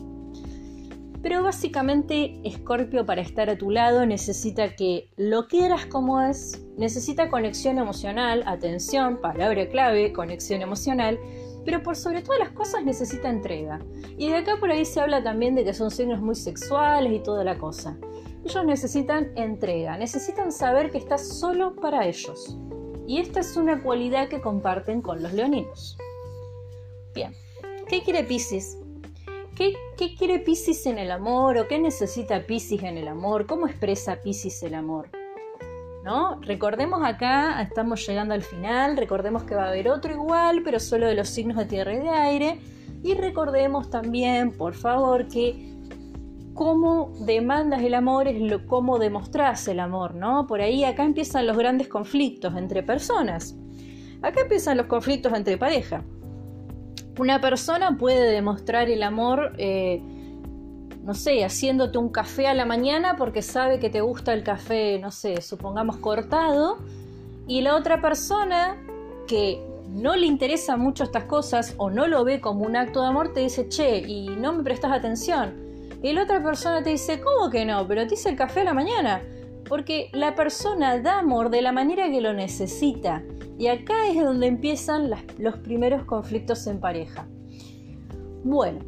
Pero 1.23 1.43
básicamente 1.43 2.41
Escorpio 2.45 3.05
para 3.05 3.21
estar 3.21 3.51
a 3.51 3.59
tu 3.59 3.73
lado 3.73 4.07
necesita 4.07 4.77
que 4.77 5.11
lo 5.17 5.49
quieras 5.49 5.87
como 5.87 6.21
es, 6.21 6.65
necesita 6.77 7.31
conexión 7.31 7.79
emocional, 7.79 8.45
atención, 8.47 9.21
palabra 9.21 9.69
clave, 9.69 10.13
conexión 10.13 10.63
emocional, 10.63 11.19
pero 11.65 11.83
por 11.83 11.97
sobre 11.97 12.23
todas 12.23 12.39
las 12.39 12.51
cosas 12.51 12.85
necesita 12.85 13.29
entrega. 13.29 13.81
Y 14.17 14.29
de 14.29 14.37
acá 14.37 14.59
por 14.61 14.71
ahí 14.71 14.85
se 14.85 15.01
habla 15.01 15.21
también 15.21 15.57
de 15.57 15.65
que 15.65 15.75
son 15.75 15.91
signos 15.91 16.21
muy 16.21 16.37
sexuales 16.37 17.13
y 17.13 17.19
toda 17.19 17.43
la 17.43 17.59
cosa. 17.59 17.99
Ellos 18.49 18.65
necesitan 18.65 19.33
entrega, 19.35 19.99
necesitan 19.99 20.53
saber 20.53 20.93
que 20.93 20.99
estás 20.99 21.27
solo 21.27 21.75
para 21.75 22.07
ellos. 22.07 22.57
Y 23.05 23.19
esta 23.19 23.41
es 23.41 23.57
una 23.57 23.83
cualidad 23.83 24.29
que 24.29 24.41
comparten 24.41 25.03
con 25.03 25.21
los 25.21 25.33
leoninos. 25.33 25.99
Bien, 27.13 27.35
¿qué 27.89 28.05
quiere 28.05 28.23
Pisces? 28.23 28.79
¿Qué, 29.57 29.75
¿Qué, 29.97 30.15
quiere 30.15 30.39
Pisces 30.39 30.87
en 30.87 30.99
el 30.99 31.11
amor 31.11 31.59
o 31.59 31.67
qué 31.67 31.81
necesita 31.81 32.47
Pisces 32.47 32.85
en 32.85 32.99
el 32.99 33.09
amor? 33.09 33.47
¿Cómo 33.47 33.67
expresa 33.67 34.23
Pisces 34.23 34.63
el 34.63 34.75
amor? 34.75 35.09
Recordemos 36.43 37.01
acá, 37.03 37.61
estamos 37.61 38.07
llegando 38.07 38.33
al 38.33 38.43
final, 38.43 38.97
recordemos 38.97 39.43
que 39.43 39.57
va 39.57 39.65
a 39.65 39.69
haber 39.71 39.89
otro 39.89 40.13
igual, 40.13 40.63
pero 40.63 40.79
solo 40.79 41.09
de 41.09 41.17
los 41.17 41.29
signos 41.29 41.57
de 41.57 41.65
tierra 41.65 41.95
y 41.95 41.99
de 41.99 42.11
aire. 42.11 42.61
Y 43.03 43.15
recordemos 43.15 43.91
también, 43.91 44.53
por 44.53 44.75
favor, 44.75 45.27
que 45.27 45.76
cómo 46.57 47.13
demandas 47.21 47.83
el 47.83 47.95
amor 47.95 48.27
es 48.27 48.43
cómo 48.67 48.99
demostras 48.99 49.69
el 49.69 49.79
amor, 49.79 50.17
¿no? 50.17 50.49
Por 50.49 50.61
ahí 50.61 50.83
acá 50.83 51.05
empiezan 51.05 51.47
los 51.47 51.57
grandes 51.57 51.87
conflictos 51.87 52.57
entre 52.57 52.83
personas. 52.83 53.55
Acá 54.23 54.41
empiezan 54.41 54.77
los 54.77 54.87
conflictos 54.87 55.33
entre 55.35 55.57
pareja. 55.57 56.03
Una 57.21 57.41
persona 57.41 57.97
puede 57.97 58.31
demostrar 58.33 58.91
el 58.91 59.05
amor 59.05 59.53
eh, 59.59 60.03
no 61.07 61.15
sé, 61.15 61.45
haciéndote 61.45 61.99
un 61.99 62.09
café 62.09 62.49
a 62.49 62.55
la 62.55 62.65
mañana 62.65 63.15
porque 63.17 63.41
sabe 63.41 63.79
que 63.79 63.89
te 63.89 64.01
gusta 64.01 64.33
el 64.33 64.43
café, 64.43 64.99
no 64.99 65.13
sé, 65.13 65.41
supongamos 65.41 65.99
cortado, 65.99 66.79
y 67.47 67.61
la 67.61 67.77
otra 67.77 68.01
persona 68.01 68.77
que 69.29 69.63
no 69.89 70.17
le 70.17 70.27
interesa 70.27 70.77
mucho 70.77 71.05
estas 71.05 71.25
cosas 71.25 71.75
o 71.77 71.91
no 71.91 72.09
lo 72.09 72.25
ve 72.25 72.41
como 72.41 72.65
un 72.65 72.75
acto 72.75 73.03
de 73.03 73.07
amor 73.07 73.33
te 73.33 73.39
dice, 73.39 73.69
che, 73.69 73.99
y 73.99 74.31
no 74.31 74.53
me 74.53 74.65
prestas 74.65 74.91
atención. 74.91 75.66
Y 76.07 76.13
la 76.13 76.23
otra 76.23 76.43
persona 76.43 76.83
te 76.83 76.91
dice, 76.91 77.21
¿cómo 77.21 77.51
que 77.51 77.65
no? 77.65 77.87
Pero 77.89 78.07
te 78.07 78.15
hice 78.15 78.29
el 78.29 78.37
café 78.37 78.61
a 78.61 78.65
la 78.65 78.75
mañana. 78.75 79.23
Porque 79.69 80.09
la 80.13 80.35
persona 80.35 81.01
da 81.01 81.19
amor 81.19 81.51
de 81.51 81.63
la 81.63 81.73
manera 81.73 82.09
que 82.11 82.21
lo 82.21 82.33
necesita. 82.33 83.23
Y 83.59 83.67
acá 83.67 84.09
es 84.09 84.23
donde 84.23 84.47
empiezan 84.47 85.11
los 85.39 85.57
primeros 85.57 86.05
conflictos 86.05 86.67
en 86.69 86.79
pareja. 86.79 87.27
Bueno, 88.45 88.81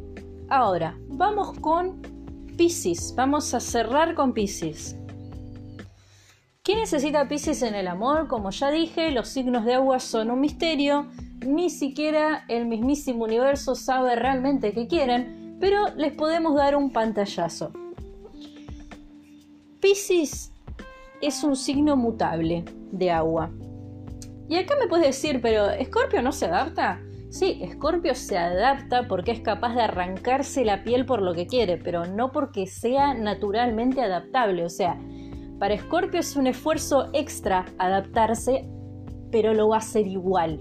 Ahora, 0.51 0.97
vamos 1.09 1.59
con 1.59 2.01
Pisces. 2.57 3.13
Vamos 3.15 3.53
a 3.53 3.59
cerrar 3.59 4.15
con 4.15 4.33
Pisces. 4.33 4.97
¿Qué 6.63 6.75
necesita 6.75 7.27
Pisces 7.27 7.61
en 7.61 7.75
el 7.75 7.87
amor? 7.87 8.27
Como 8.27 8.49
ya 8.49 8.71
dije, 8.71 9.11
los 9.11 9.27
signos 9.27 9.63
de 9.65 9.75
agua 9.75 9.99
son 9.99 10.31
un 10.31 10.39
misterio. 10.39 11.05
Ni 11.45 11.69
siquiera 11.69 12.45
el 12.47 12.65
mismísimo 12.65 13.25
universo 13.25 13.75
sabe 13.75 14.15
realmente 14.15 14.73
qué 14.73 14.87
quieren, 14.87 15.38
pero 15.59 15.93
les 15.95 16.13
podemos 16.13 16.55
dar 16.55 16.75
un 16.75 16.91
pantallazo. 16.91 17.71
Pisces 19.81 20.51
es 21.21 21.43
un 21.43 21.55
signo 21.55 21.95
mutable 21.95 22.65
de 22.91 23.11
agua. 23.11 23.49
Y 24.47 24.55
acá 24.55 24.75
me 24.79 24.87
puedes 24.87 25.05
decir, 25.05 25.41
pero 25.41 25.69
¿Escorpio 25.69 26.21
no 26.21 26.31
se 26.31 26.45
adapta? 26.45 26.99
Sí, 27.29 27.61
Scorpio 27.73 28.15
se 28.15 28.37
adapta 28.37 29.07
porque 29.07 29.31
es 29.31 29.41
capaz 29.41 29.75
de 29.75 29.83
arrancarse 29.83 30.65
la 30.65 30.83
piel 30.83 31.05
por 31.05 31.21
lo 31.21 31.35
que 31.35 31.45
quiere, 31.45 31.77
pero 31.77 32.05
no 32.05 32.31
porque 32.31 32.65
sea 32.65 33.13
naturalmente 33.13 34.01
adaptable. 34.01 34.65
O 34.65 34.69
sea, 34.69 34.99
para 35.59 35.77
Scorpio 35.77 36.19
es 36.21 36.35
un 36.35 36.47
esfuerzo 36.47 37.09
extra 37.13 37.65
adaptarse, 37.77 38.67
pero 39.31 39.53
lo 39.53 39.69
va 39.69 39.75
a 39.75 39.79
hacer 39.79 40.07
igual. 40.07 40.59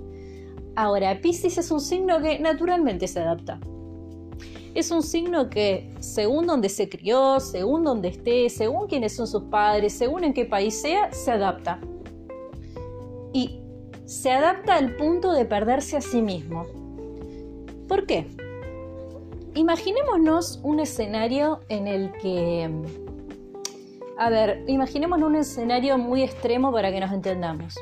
Ahora, 0.77 1.19
Pisces 1.23 1.57
es 1.57 1.71
un 1.71 1.81
signo 1.81 2.21
que 2.21 2.39
naturalmente 2.39 3.09
se 3.09 3.21
adapta. 3.21 3.59
Es 4.79 4.93
un 4.93 5.03
signo 5.03 5.51
que, 5.51 5.93
según 5.99 6.47
donde 6.47 6.69
se 6.69 6.89
crió, 6.89 7.41
según 7.41 7.83
donde 7.83 8.11
esté, 8.11 8.49
según 8.49 8.87
quiénes 8.87 9.17
son 9.17 9.27
sus 9.27 9.43
padres, 9.43 9.93
según 9.93 10.23
en 10.23 10.33
qué 10.33 10.45
país 10.45 10.81
sea, 10.81 11.13
se 11.13 11.33
adapta. 11.33 11.81
Y 13.33 13.61
se 14.07 14.31
adapta 14.31 14.77
al 14.77 14.95
punto 14.95 15.33
de 15.33 15.45
perderse 15.47 15.97
a 15.97 16.01
sí 16.01 16.23
mismo. 16.23 16.65
¿Por 17.89 18.07
qué? 18.07 18.29
imaginémonos 19.55 20.61
un 20.63 20.79
escenario 20.79 21.59
en 21.69 21.89
el 21.89 22.13
que... 22.13 22.71
A 24.17 24.31
ver, 24.31 24.63
imaginémonos 24.69 25.29
un 25.29 25.35
escenario 25.35 25.99
muy 25.99 26.23
extremo 26.23 26.71
para 26.71 26.93
que 26.93 27.01
nos 27.01 27.11
entendamos. 27.11 27.75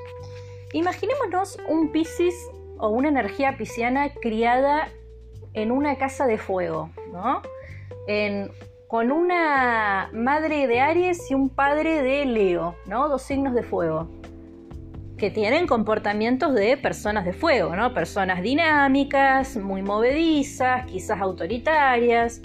Imaginémonos 0.73 1.59
un 1.69 1.93
Piscis 1.93 2.35
o 2.79 2.89
una 2.89 3.11
energía 3.11 3.59
pisciana 3.59 4.15
criada 4.15 4.89
en 5.57 5.73
una 5.73 5.97
casa 5.97 6.27
de 6.27 6.38
fuego, 6.38 6.90
¿no? 7.12 7.42
con 8.87 9.11
una 9.11 10.11
madre 10.12 10.69
de 10.69 10.81
Aries 10.81 11.29
y 11.29 11.35
un 11.35 11.49
padre 11.49 12.03
de 12.03 12.25
Leo, 12.25 12.77
¿no? 12.87 13.09
Dos 13.09 13.23
signos 13.23 13.53
de 13.53 13.64
fuego 13.64 14.09
que 15.16 15.31
tienen 15.31 15.66
comportamientos 15.66 16.55
de 16.55 16.77
personas 16.77 17.25
de 17.25 17.33
fuego, 17.33 17.75
¿no? 17.75 17.95
Personas 17.95 18.42
dinámicas, 18.42 19.57
muy 19.57 19.83
movedizas, 19.83 20.85
quizás 20.87 21.21
autoritarias. 21.21 22.42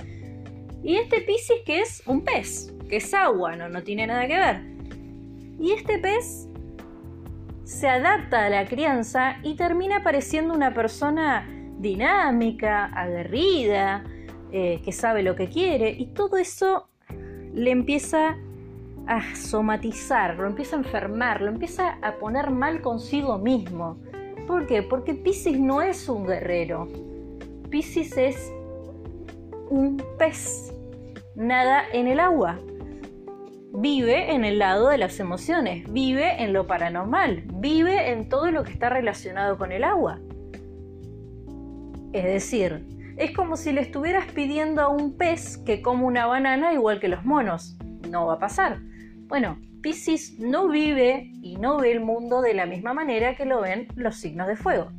Y 0.81 0.95
este 0.95 1.21
Piscis 1.21 1.57
que 1.65 1.81
es 1.81 2.01
un 2.07 2.21
pez, 2.21 2.73
que 2.89 2.97
es 2.97 3.13
agua, 3.13 3.55
no, 3.55 3.67
no 3.69 3.83
tiene 3.83 4.07
nada 4.07 4.25
que 4.25 4.37
ver. 4.37 4.61
Y 5.59 5.73
este 5.73 5.99
pez 5.99 6.47
se 7.65 7.87
adapta 7.87 8.45
a 8.45 8.49
la 8.49 8.65
crianza 8.65 9.37
y 9.43 9.55
termina 9.55 10.01
pareciendo 10.01 10.53
una 10.53 10.73
persona 10.73 11.47
dinámica, 11.81 12.85
aguerrida, 12.85 14.03
eh, 14.51 14.81
que 14.83 14.91
sabe 14.91 15.23
lo 15.23 15.35
que 15.35 15.49
quiere, 15.49 15.89
y 15.91 16.07
todo 16.07 16.37
eso 16.37 16.87
le 17.53 17.71
empieza 17.71 18.37
a 19.07 19.35
somatizar, 19.35 20.35
lo 20.37 20.47
empieza 20.47 20.75
a 20.75 20.79
enfermar, 20.79 21.41
lo 21.41 21.49
empieza 21.49 21.97
a 22.01 22.15
poner 22.15 22.49
mal 22.51 22.81
consigo 22.81 23.37
mismo. 23.37 23.97
¿Por 24.47 24.67
qué? 24.67 24.83
Porque 24.83 25.13
Pisces 25.13 25.59
no 25.59 25.81
es 25.81 26.07
un 26.07 26.25
guerrero. 26.25 26.87
Pisces 27.69 28.17
es 28.17 28.53
un 29.69 30.01
pez. 30.17 30.73
Nada 31.35 31.83
en 31.93 32.07
el 32.07 32.19
agua. 32.19 32.59
Vive 33.73 34.33
en 34.33 34.43
el 34.43 34.59
lado 34.59 34.89
de 34.89 34.97
las 34.97 35.19
emociones, 35.21 35.89
vive 35.91 36.43
en 36.43 36.51
lo 36.51 36.67
paranormal, 36.67 37.43
vive 37.53 38.11
en 38.11 38.27
todo 38.27 38.51
lo 38.51 38.65
que 38.65 38.71
está 38.73 38.89
relacionado 38.89 39.57
con 39.57 39.71
el 39.71 39.85
agua. 39.85 40.19
Es 42.13 42.25
decir, 42.25 42.85
es 43.17 43.31
como 43.31 43.55
si 43.55 43.71
le 43.71 43.81
estuvieras 43.81 44.25
pidiendo 44.33 44.81
a 44.81 44.89
un 44.89 45.17
pez 45.17 45.57
que 45.57 45.81
coma 45.81 46.05
una 46.05 46.25
banana 46.25 46.73
igual 46.73 46.99
que 46.99 47.07
los 47.07 47.23
monos. 47.23 47.77
No 48.09 48.27
va 48.27 48.33
a 48.33 48.39
pasar. 48.39 48.79
Bueno, 49.27 49.59
Pisces 49.81 50.37
no 50.39 50.67
vive 50.67 51.31
y 51.41 51.55
no 51.55 51.77
ve 51.77 51.91
el 51.91 52.01
mundo 52.01 52.41
de 52.41 52.53
la 52.53 52.65
misma 52.65 52.93
manera 52.93 53.35
que 53.35 53.45
lo 53.45 53.61
ven 53.61 53.87
los 53.95 54.17
signos 54.17 54.47
de 54.47 54.55
fuego. 54.55 54.91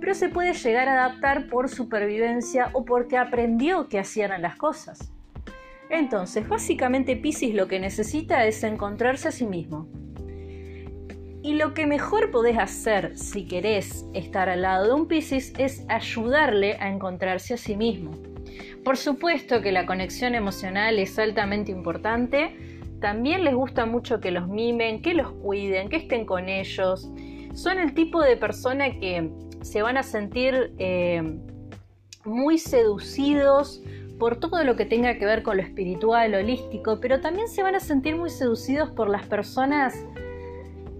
Pero 0.00 0.14
se 0.14 0.28
puede 0.28 0.52
llegar 0.52 0.88
a 0.88 1.04
adaptar 1.04 1.46
por 1.46 1.68
supervivencia 1.68 2.70
o 2.72 2.84
porque 2.84 3.16
aprendió 3.16 3.88
que 3.88 4.00
hacían 4.00 4.42
las 4.42 4.56
cosas. 4.56 5.12
Entonces, 5.90 6.48
básicamente 6.48 7.16
Pisces 7.16 7.54
lo 7.54 7.68
que 7.68 7.78
necesita 7.78 8.46
es 8.46 8.64
encontrarse 8.64 9.28
a 9.28 9.32
sí 9.32 9.46
mismo. 9.46 9.88
Y 11.42 11.54
lo 11.54 11.74
que 11.74 11.86
mejor 11.86 12.30
podés 12.30 12.56
hacer 12.56 13.18
si 13.18 13.46
querés 13.46 14.06
estar 14.14 14.48
al 14.48 14.62
lado 14.62 14.86
de 14.86 14.92
un 14.94 15.08
Pisces 15.08 15.52
es 15.58 15.84
ayudarle 15.88 16.76
a 16.78 16.88
encontrarse 16.88 17.54
a 17.54 17.56
sí 17.56 17.76
mismo. 17.76 18.12
Por 18.84 18.96
supuesto 18.96 19.60
que 19.60 19.72
la 19.72 19.84
conexión 19.84 20.36
emocional 20.36 21.00
es 21.00 21.18
altamente 21.18 21.72
importante, 21.72 22.56
también 23.00 23.42
les 23.42 23.54
gusta 23.54 23.86
mucho 23.86 24.20
que 24.20 24.30
los 24.30 24.46
mimen, 24.46 25.02
que 25.02 25.14
los 25.14 25.32
cuiden, 25.32 25.88
que 25.88 25.96
estén 25.96 26.24
con 26.24 26.48
ellos. 26.48 27.10
Son 27.54 27.80
el 27.80 27.92
tipo 27.94 28.22
de 28.22 28.36
persona 28.36 28.92
que 29.00 29.28
se 29.62 29.82
van 29.82 29.96
a 29.96 30.04
sentir 30.04 30.72
eh, 30.78 31.38
muy 32.24 32.58
seducidos 32.58 33.82
por 34.20 34.36
todo 34.36 34.62
lo 34.62 34.76
que 34.76 34.84
tenga 34.84 35.18
que 35.18 35.26
ver 35.26 35.42
con 35.42 35.56
lo 35.56 35.64
espiritual, 35.64 36.34
holístico, 36.34 37.00
pero 37.00 37.20
también 37.20 37.48
se 37.48 37.64
van 37.64 37.74
a 37.74 37.80
sentir 37.80 38.14
muy 38.14 38.30
seducidos 38.30 38.90
por 38.90 39.08
las 39.08 39.26
personas 39.26 39.96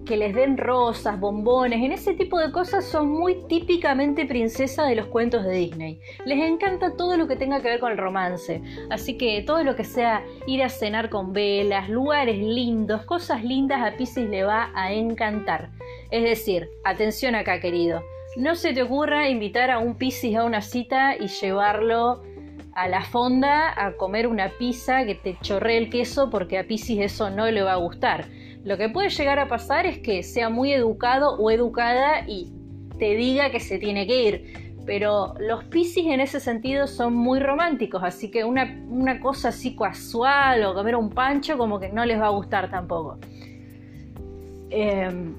que 0.07 0.17
les 0.17 0.35
den 0.35 0.59
rosas, 0.59 1.19
bombones, 1.19 1.83
en 1.83 1.93
ese 1.93 2.15
tipo 2.15 2.39
de 2.39 2.51
cosas 2.51 2.85
son 2.85 3.09
muy 3.09 3.37
típicamente 3.49 4.27
princesa 4.27 4.85
de 4.85 4.97
los 4.97 5.07
cuentos 5.07 5.45
de 5.45 5.53
Disney. 5.53 6.01
Les 6.25 6.43
encanta 6.43 6.97
todo 6.97 7.17
lo 7.17 7.29
que 7.29 7.37
tenga 7.37 7.61
que 7.61 7.69
ver 7.69 7.81
con 7.81 7.93
el 7.93 7.99
romance, 7.99 8.61
así 8.91 9.17
que 9.17 9.43
todo 9.43 9.63
lo 9.63 9.77
que 9.77 9.85
sea 9.85 10.25
ir 10.47 10.63
a 10.63 10.69
cenar 10.69 11.09
con 11.09 11.33
velas, 11.33 11.89
lugares 11.89 12.39
lindos, 12.39 13.05
cosas 13.05 13.45
lindas 13.45 13.81
a 13.83 13.97
Pisces 13.97 14.29
le 14.29 14.45
va 14.45 14.71
a 14.75 14.93
encantar. 14.93 15.71
Es 16.11 16.25
decir, 16.25 16.69
atención 16.85 17.35
acá 17.35 17.61
querido, 17.61 18.03
no 18.37 18.55
se 18.55 18.73
te 18.73 18.83
ocurra 18.83 19.29
invitar 19.29 19.71
a 19.71 19.79
un 19.79 19.97
Pisces 19.97 20.37
a 20.37 20.45
una 20.45 20.63
cita 20.63 21.17
y 21.17 21.29
llevarlo 21.29 22.23
a 22.75 22.89
la 22.89 23.03
fonda 23.03 23.73
a 23.77 23.93
comer 23.93 24.27
una 24.27 24.49
pizza 24.49 25.05
que 25.05 25.15
te 25.15 25.37
chorre 25.43 25.77
el 25.77 25.91
queso 25.91 26.31
porque 26.31 26.59
a 26.59 26.65
Pisces 26.65 26.99
eso 27.01 27.31
no 27.31 27.49
le 27.51 27.63
va 27.63 27.73
a 27.73 27.77
gustar 27.77 28.27
lo 28.65 28.77
que 28.77 28.89
puede 28.89 29.09
llegar 29.09 29.39
a 29.39 29.49
pasar 29.49 29.87
es 29.87 29.99
que 29.99 30.23
sea 30.23 30.49
muy 30.49 30.73
educado 30.73 31.37
o 31.37 31.51
educada 31.51 32.25
y 32.29 32.53
te 32.99 33.17
diga 33.17 33.51
que 33.51 33.59
se 33.59 33.79
tiene 33.79 34.07
que 34.07 34.23
ir. 34.23 34.75
Pero 34.87 35.35
los 35.39 35.65
Piscis 35.65 36.07
en 36.07 36.21
ese 36.21 36.41
sentido 36.41 36.87
son 36.87 37.15
muy 37.15 37.41
románticos, 37.41 38.03
así 38.05 38.31
que 38.31 38.45
una, 38.45 39.21
cosa 39.21 39.49
así 39.49 39.77
casual 39.77 40.65
o 40.65 40.75
comer 40.75 40.97
un 40.97 41.11
pancho 41.11 41.57
como 41.57 41.79
que 41.79 41.89
no 41.89 42.05
les 42.05 42.21
va 42.21 42.27
a 42.27 42.31
gustar 42.31 42.71
tampoco. 42.71 43.19
Em, 44.71 45.35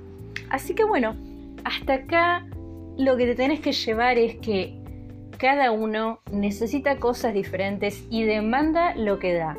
así 0.49 0.73
que 0.75 0.83
bueno, 0.83 1.15
hasta 1.63 1.93
acá 1.93 2.45
lo 2.97 3.17
que 3.17 3.25
te 3.25 3.35
tenés 3.35 3.59
que 3.59 3.71
llevar 3.71 4.17
es 4.17 4.35
que 4.35 4.77
cada 5.37 5.71
uno 5.71 6.19
necesita 6.31 6.97
cosas 6.97 7.33
diferentes 7.33 8.05
y 8.09 8.23
demanda 8.23 8.95
lo 8.95 9.19
que 9.19 9.33
da. 9.33 9.57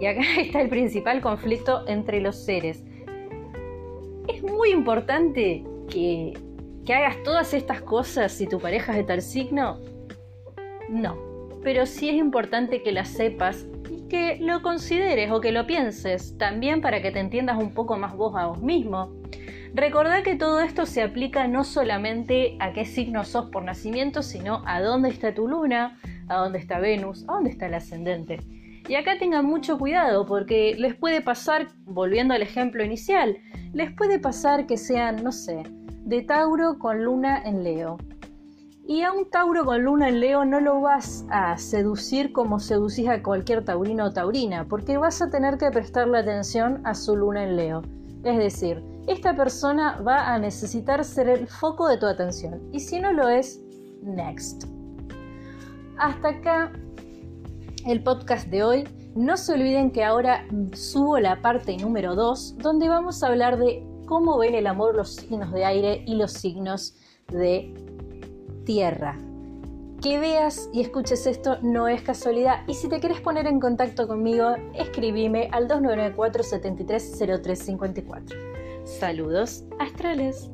Y 0.00 0.06
acá 0.06 0.22
está 0.38 0.62
el 0.62 0.68
principal 0.68 1.20
conflicto 1.20 1.86
entre 1.88 2.20
los 2.20 2.36
seres. 2.36 2.84
¿Es 4.32 4.42
muy 4.44 4.70
importante 4.70 5.64
que, 5.90 6.34
hagas 6.88 7.22
todas 7.22 7.54
estas 7.54 7.82
cosas 7.82 8.32
si 8.32 8.46
tu 8.46 8.58
pareja 8.58 8.92
es 8.92 8.98
de 8.98 9.04
tal 9.04 9.22
signo? 9.22 9.78
No, 10.88 11.16
pero 11.62 11.86
sí 11.86 12.08
es 12.08 12.16
importante 12.16 12.82
que 12.82 12.92
las 12.92 13.08
sepas 13.08 13.66
y 13.90 14.08
que 14.08 14.38
lo 14.40 14.62
consideres 14.62 15.30
o 15.30 15.40
que 15.40 15.52
lo 15.52 15.66
pienses, 15.66 16.36
también 16.36 16.80
para 16.80 17.00
que 17.00 17.10
te 17.10 17.20
entiendas 17.20 17.58
un 17.58 17.74
poco 17.74 17.96
más 17.96 18.16
vos 18.16 18.34
a 18.36 18.46
vos 18.46 18.60
mismo. 18.60 19.12
Recordá 19.74 20.22
que 20.22 20.36
todo 20.36 20.60
esto 20.60 20.84
se 20.86 21.02
aplica 21.02 21.46
no 21.46 21.62
solamente 21.62 22.56
a 22.58 22.72
qué 22.72 22.84
signo 22.84 23.24
sos 23.24 23.50
por 23.50 23.62
nacimiento, 23.62 24.22
sino 24.22 24.62
a 24.66 24.80
dónde 24.80 25.10
está 25.10 25.32
tu 25.32 25.46
luna, 25.46 25.98
a 26.28 26.36
dónde 26.36 26.58
está 26.58 26.80
Venus, 26.80 27.24
a 27.28 27.34
dónde 27.34 27.50
está 27.50 27.66
el 27.66 27.74
ascendente. 27.74 28.40
Y 28.88 28.94
acá 28.94 29.18
tengan 29.18 29.44
mucho 29.44 29.78
cuidado 29.78 30.26
porque 30.26 30.74
les 30.76 30.94
puede 30.94 31.20
pasar, 31.20 31.68
volviendo 31.84 32.34
al 32.34 32.42
ejemplo 32.42 32.84
inicial, 32.84 33.38
les 33.72 33.92
puede 33.92 34.18
pasar 34.18 34.66
que 34.66 34.76
sean, 34.76 35.22
no 35.22 35.32
sé, 35.32 35.62
de 36.04 36.22
Tauro 36.22 36.78
con 36.78 37.04
luna 37.04 37.42
en 37.44 37.62
Leo. 37.62 37.98
Y 38.86 39.02
a 39.02 39.12
un 39.12 39.30
Tauro 39.30 39.64
con 39.64 39.84
luna 39.84 40.08
en 40.08 40.20
Leo 40.20 40.44
no 40.44 40.58
lo 40.58 40.80
vas 40.80 41.24
a 41.30 41.56
seducir 41.56 42.32
como 42.32 42.58
seducís 42.58 43.08
a 43.08 43.22
cualquier 43.22 43.64
taurino 43.64 44.06
o 44.06 44.12
taurina, 44.12 44.66
porque 44.66 44.98
vas 44.98 45.22
a 45.22 45.30
tener 45.30 45.58
que 45.58 45.70
prestarle 45.70 46.18
atención 46.18 46.80
a 46.84 46.94
su 46.94 47.14
luna 47.14 47.44
en 47.44 47.56
Leo. 47.56 47.82
Es 48.24 48.38
decir, 48.38 48.82
esta 49.06 49.34
persona 49.36 50.00
va 50.00 50.34
a 50.34 50.38
necesitar 50.38 51.04
ser 51.04 51.28
el 51.28 51.46
foco 51.46 51.88
de 51.88 51.98
tu 51.98 52.06
atención. 52.06 52.60
Y 52.72 52.80
si 52.80 52.98
no 52.98 53.12
lo 53.12 53.28
es, 53.28 53.60
next. 54.02 54.64
Hasta 55.98 56.28
acá 56.28 56.72
el 57.86 58.02
podcast 58.02 58.48
de 58.48 58.62
hoy. 58.64 58.84
No 59.14 59.36
se 59.36 59.54
olviden 59.54 59.90
que 59.90 60.04
ahora 60.04 60.46
subo 60.72 61.18
la 61.18 61.42
parte 61.42 61.76
número 61.76 62.14
2, 62.14 62.58
donde 62.58 62.88
vamos 62.88 63.22
a 63.22 63.26
hablar 63.26 63.58
de 63.58 63.84
cómo 64.06 64.38
ven 64.38 64.54
el 64.54 64.68
amor 64.68 64.94
los 64.94 65.16
signos 65.16 65.52
de 65.52 65.64
aire 65.64 66.04
y 66.06 66.14
los 66.14 66.32
signos 66.32 66.94
de 67.28 67.74
tierra. 68.64 69.18
Que 70.00 70.18
veas 70.18 70.70
y 70.72 70.80
escuches 70.80 71.26
esto 71.26 71.58
no 71.60 71.88
es 71.88 72.02
casualidad 72.02 72.62
y 72.66 72.74
si 72.74 72.88
te 72.88 73.00
quieres 73.00 73.20
poner 73.20 73.46
en 73.46 73.60
contacto 73.60 74.06
conmigo, 74.06 74.54
escribime 74.74 75.48
al 75.52 75.66
2994 75.66 76.42
730354. 76.44 78.38
Saludos 78.84 79.64
astrales. 79.78 80.50